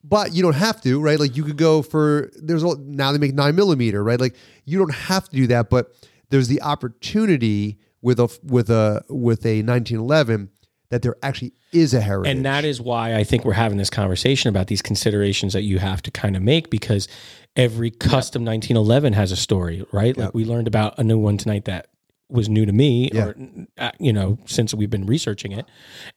[0.05, 1.18] but you don't have to, right?
[1.18, 4.20] Like you could go for there's a, now they make nine millimeter, right?
[4.20, 5.92] Like you don't have to do that, but
[6.30, 10.51] there's the opportunity with a with a with a 1911
[10.90, 12.32] that there actually is a heritage.
[12.32, 15.78] And that is why I think we're having this conversation about these considerations that you
[15.78, 17.09] have to kind of make because
[17.57, 18.53] every custom yep.
[18.53, 20.16] 1911 has a story, right?
[20.16, 21.88] Like we learned about a new one tonight that
[22.29, 23.27] was new to me yeah.
[23.27, 23.37] or
[23.79, 25.66] uh, you know since we've been researching it.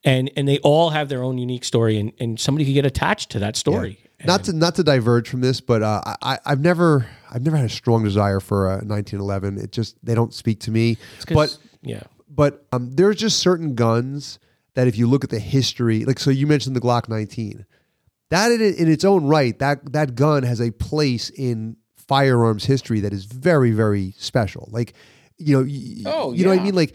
[0.04, 3.30] And and they all have their own unique story and, and somebody could get attached
[3.30, 3.98] to that story.
[4.18, 4.26] Yeah.
[4.26, 7.64] not to not to diverge from this but uh, I, i've never i've never had
[7.64, 10.98] a strong desire for a 1911 it just they don't speak to me.
[11.28, 12.02] But yeah.
[12.28, 14.38] but um, there's just certain guns
[14.74, 17.64] that if you look at the history like so you mentioned the glock 19
[18.28, 21.76] that in, in its own right that that gun has a place in
[22.10, 24.68] firearms history that is very very special.
[24.72, 24.94] Like
[25.40, 26.74] you know, y- oh, you know what I mean?
[26.74, 26.94] Like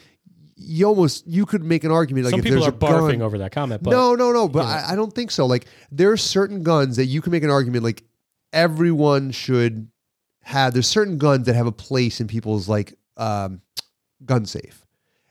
[0.55, 3.51] you almost you could make an argument like some people are barfing gun, over that
[3.51, 3.83] comment.
[3.83, 4.47] But, no, no, no.
[4.47, 5.45] But I, I, don't think so.
[5.45, 8.03] Like there are certain guns that you can make an argument like
[8.53, 9.89] everyone should
[10.43, 10.73] have.
[10.73, 13.61] There's certain guns that have a place in people's like um,
[14.23, 14.85] gun safe,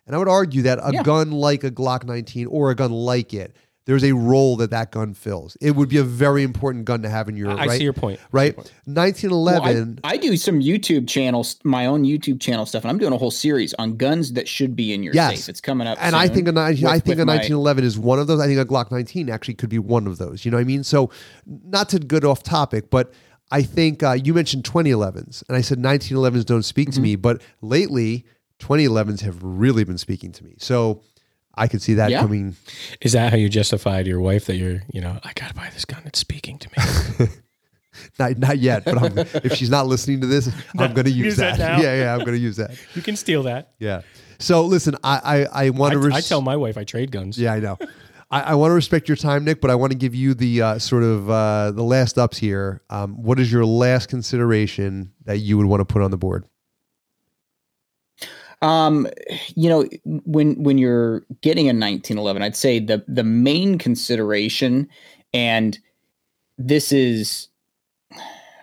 [0.07, 1.03] and I would argue that a yeah.
[1.03, 3.57] gun like a Glock 19 or a gun like it
[3.87, 5.57] there's a role that that gun fills.
[5.61, 7.51] It would be a very important gun to have in your.
[7.51, 7.79] I right?
[7.79, 8.19] see your point.
[8.33, 10.01] Right, 1911.
[10.03, 13.13] Well, I, I, do some YouTube channels, my own YouTube channel stuff, and I'm doing
[13.13, 15.41] a whole series on guns that should be in your yes.
[15.41, 15.49] safe.
[15.51, 18.27] It's coming up, and I think a I think a 1911 my, is one of
[18.27, 18.41] those.
[18.41, 20.45] I think a Glock 19 actually could be one of those.
[20.45, 20.85] You know what I mean?
[20.85, 21.11] So,
[21.47, 23.13] not to get off topic, but.
[23.53, 26.95] I think uh, you mentioned 2011s, and I said 1911s don't speak mm-hmm.
[26.95, 28.25] to me, but lately
[28.59, 30.55] 2011s have really been speaking to me.
[30.59, 31.03] So
[31.57, 32.21] I could see that yeah.
[32.21, 32.57] coming.
[33.01, 35.71] Is that how you justified your wife that you're, you know, I got to buy
[35.73, 36.03] this gun?
[36.05, 37.29] It's speaking to me.
[38.19, 40.49] not, not yet, but I'm, if she's not listening to this,
[40.79, 41.59] I'm going to use, use that.
[41.59, 42.77] that yeah, yeah, I'm going to use that.
[42.95, 43.73] You can steal that.
[43.79, 44.03] Yeah.
[44.39, 45.99] So listen, I I, I want to.
[45.99, 47.39] Res- I tell my wife I trade guns.
[47.39, 47.79] Yeah, I know.
[48.31, 50.63] I, I want to respect your time, Nick, but I want to give you the
[50.63, 52.83] uh, sort of uh, the last ups here.
[52.91, 56.45] Um, what is your last consideration that you would want to put on the board?
[58.65, 59.07] Um,
[59.55, 59.87] you know,
[60.25, 64.89] when when you're getting a 1911, I'd say the the main consideration,
[65.35, 65.79] and
[66.57, 67.49] this is,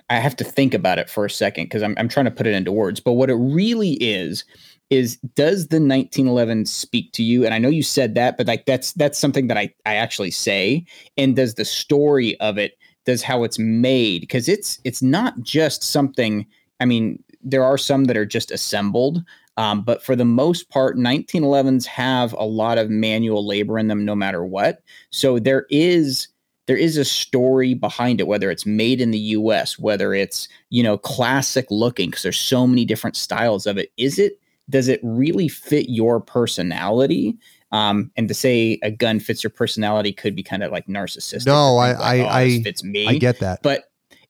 [0.09, 2.47] I have to think about it for a second because I'm I'm trying to put
[2.47, 2.99] it into words.
[2.99, 4.43] But what it really is
[4.89, 8.65] is does the 1911 speak to you and i know you said that but like
[8.65, 10.85] that's that's something that i i actually say
[11.17, 15.81] and does the story of it does how it's made because it's it's not just
[15.81, 16.45] something
[16.81, 19.23] i mean there are some that are just assembled
[19.61, 24.03] um, but for the most part, 1911s have a lot of manual labor in them,
[24.03, 24.81] no matter what.
[25.11, 26.27] So there is
[26.65, 30.81] there is a story behind it, whether it's made in the U.S., whether it's you
[30.81, 33.91] know classic looking, because there's so many different styles of it.
[33.97, 34.39] Is it
[34.71, 37.37] does it really fit your personality?
[37.71, 41.45] Um, and to say a gun fits your personality could be kind of like narcissistic.
[41.45, 43.07] No, I, like, I, oh, I, fits me.
[43.07, 43.61] I get that.
[43.61, 43.83] But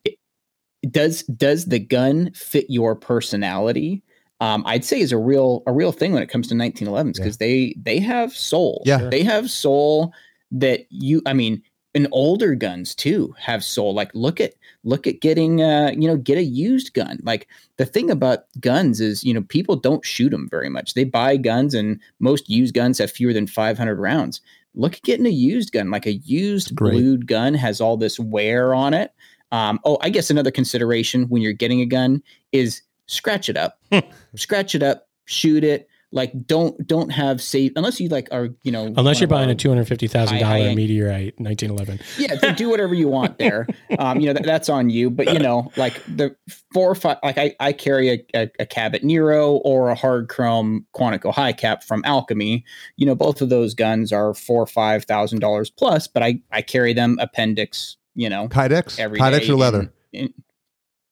[0.04, 0.20] it,
[0.92, 4.04] does does the gun fit your personality?
[4.42, 7.38] Um, I'd say is a real a real thing when it comes to 1911s because
[7.38, 8.82] they they have soul.
[8.86, 9.10] Yeah.
[9.10, 10.14] they have soul
[10.52, 11.22] that you.
[11.28, 11.62] I mean,
[11.94, 13.94] and older guns too have soul.
[13.94, 17.20] Like look at look at getting uh you know get a used gun.
[17.22, 20.96] Like the thing about guns is you know people don't shoot them very much.
[20.96, 24.42] They buy guns and most used guns have fewer than 500 rounds.
[24.74, 25.92] Look at getting a used gun.
[25.92, 26.94] Like a used Great.
[26.94, 29.14] blued gun has all this wear on it.
[29.52, 32.24] Um, oh, I guess another consideration when you're getting a gun
[32.54, 32.82] is
[33.12, 33.80] scratch it up,
[34.36, 35.88] scratch it up, shoot it.
[36.14, 39.56] Like don't don't have safe unless you like are you know Unless you're buying a
[39.56, 42.02] two hundred fifty thousand dollar meteorite, nineteen eleven.
[42.18, 43.66] yeah, to do whatever you want there.
[44.00, 45.10] Um, you know, that, that's on you.
[45.10, 46.36] But you know, like the
[46.74, 50.28] four or five, like I, I carry a, a, a Cabot Nero or a hard
[50.28, 52.66] chrome Quantico high cap from Alchemy.
[52.98, 56.42] You know, both of those guns are four or five thousand dollars plus, but I,
[56.52, 58.98] I carry them appendix, you know, Kydex?
[59.00, 59.94] every Kydex day or leather?
[60.12, 60.34] in- in-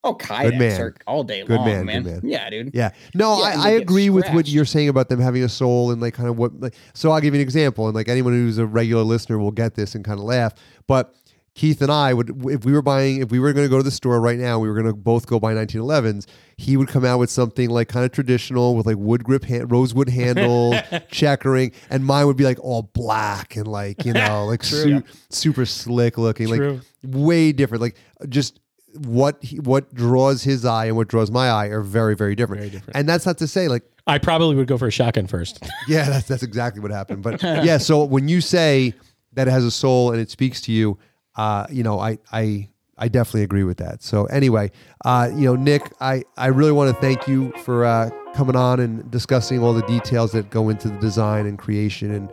[0.04, 0.82] oh, Kydex man.
[0.82, 2.04] are all day Good long, man, man.
[2.04, 2.32] good man.
[2.32, 2.72] Yeah, dude.
[2.74, 2.92] Yeah.
[3.14, 6.02] No, Yeah, I, I agree with what you're saying about them having a soul and
[6.02, 8.58] like kind of what like so I'll give you an example and like anyone who's
[8.58, 10.54] a regular listener will get this and kind of laugh.
[10.88, 11.14] But
[11.56, 13.84] Keith and I would if we were buying if we were going to go to
[13.84, 16.26] the store right now, we were going to both go buy 1911s.
[16.56, 19.70] He would come out with something like kind of traditional with like wood grip hand,
[19.70, 20.76] rosewood handles,
[21.12, 25.66] checkering, and mine would be like all black and like, you know, like su- super
[25.66, 26.74] slick looking, True.
[26.76, 27.82] like way different.
[27.82, 27.98] Like
[28.30, 28.60] just
[28.98, 32.62] what he, what draws his eye and what draws my eye are very very different.
[32.62, 32.98] Very different.
[32.98, 35.64] And that's not to say like I probably would go for a shotgun first.
[35.88, 37.24] yeah, that's that's exactly what happened.
[37.24, 38.94] But yeah, so when you say
[39.34, 40.98] that it has a soul and it speaks to you,
[41.36, 44.04] uh, you know, I I I definitely agree with that.
[44.04, 44.72] So anyway,
[45.06, 48.80] uh, you know, Nick, I I really want to thank you for uh, coming on
[48.80, 52.32] and discussing all the details that go into the design and creation and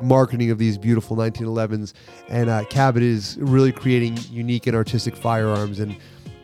[0.00, 1.92] marketing of these beautiful 1911s.
[2.28, 5.96] And uh, Cabot is really creating unique and artistic firearms and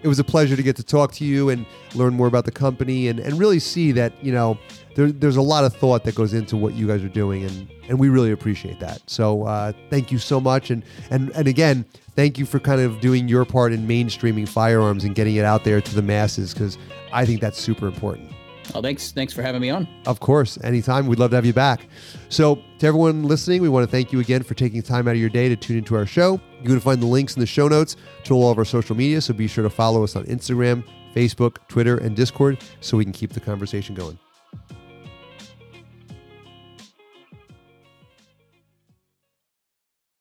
[0.04, 2.52] it was a pleasure to get to talk to you and learn more about the
[2.52, 4.58] company and, and really see that you know
[4.94, 7.68] there, there's a lot of thought that goes into what you guys are doing and
[7.88, 11.84] and we really appreciate that so uh, thank you so much and and and again
[12.14, 15.64] thank you for kind of doing your part in mainstreaming firearms and getting it out
[15.64, 16.76] there to the masses because
[17.12, 18.33] i think that's super important
[18.72, 19.86] Well, thanks, thanks for having me on.
[20.06, 21.06] of course, anytime.
[21.06, 21.86] We'd love to have you back.
[22.28, 25.20] So, to everyone listening, we want to thank you again for taking time out of
[25.20, 26.40] your day to tune into our show.
[26.62, 29.20] You can find the links in the show notes to all of our social media,
[29.20, 30.84] so be sure to follow us on Instagram,
[31.14, 34.18] Facebook, Twitter, and Discord so we can keep the conversation going.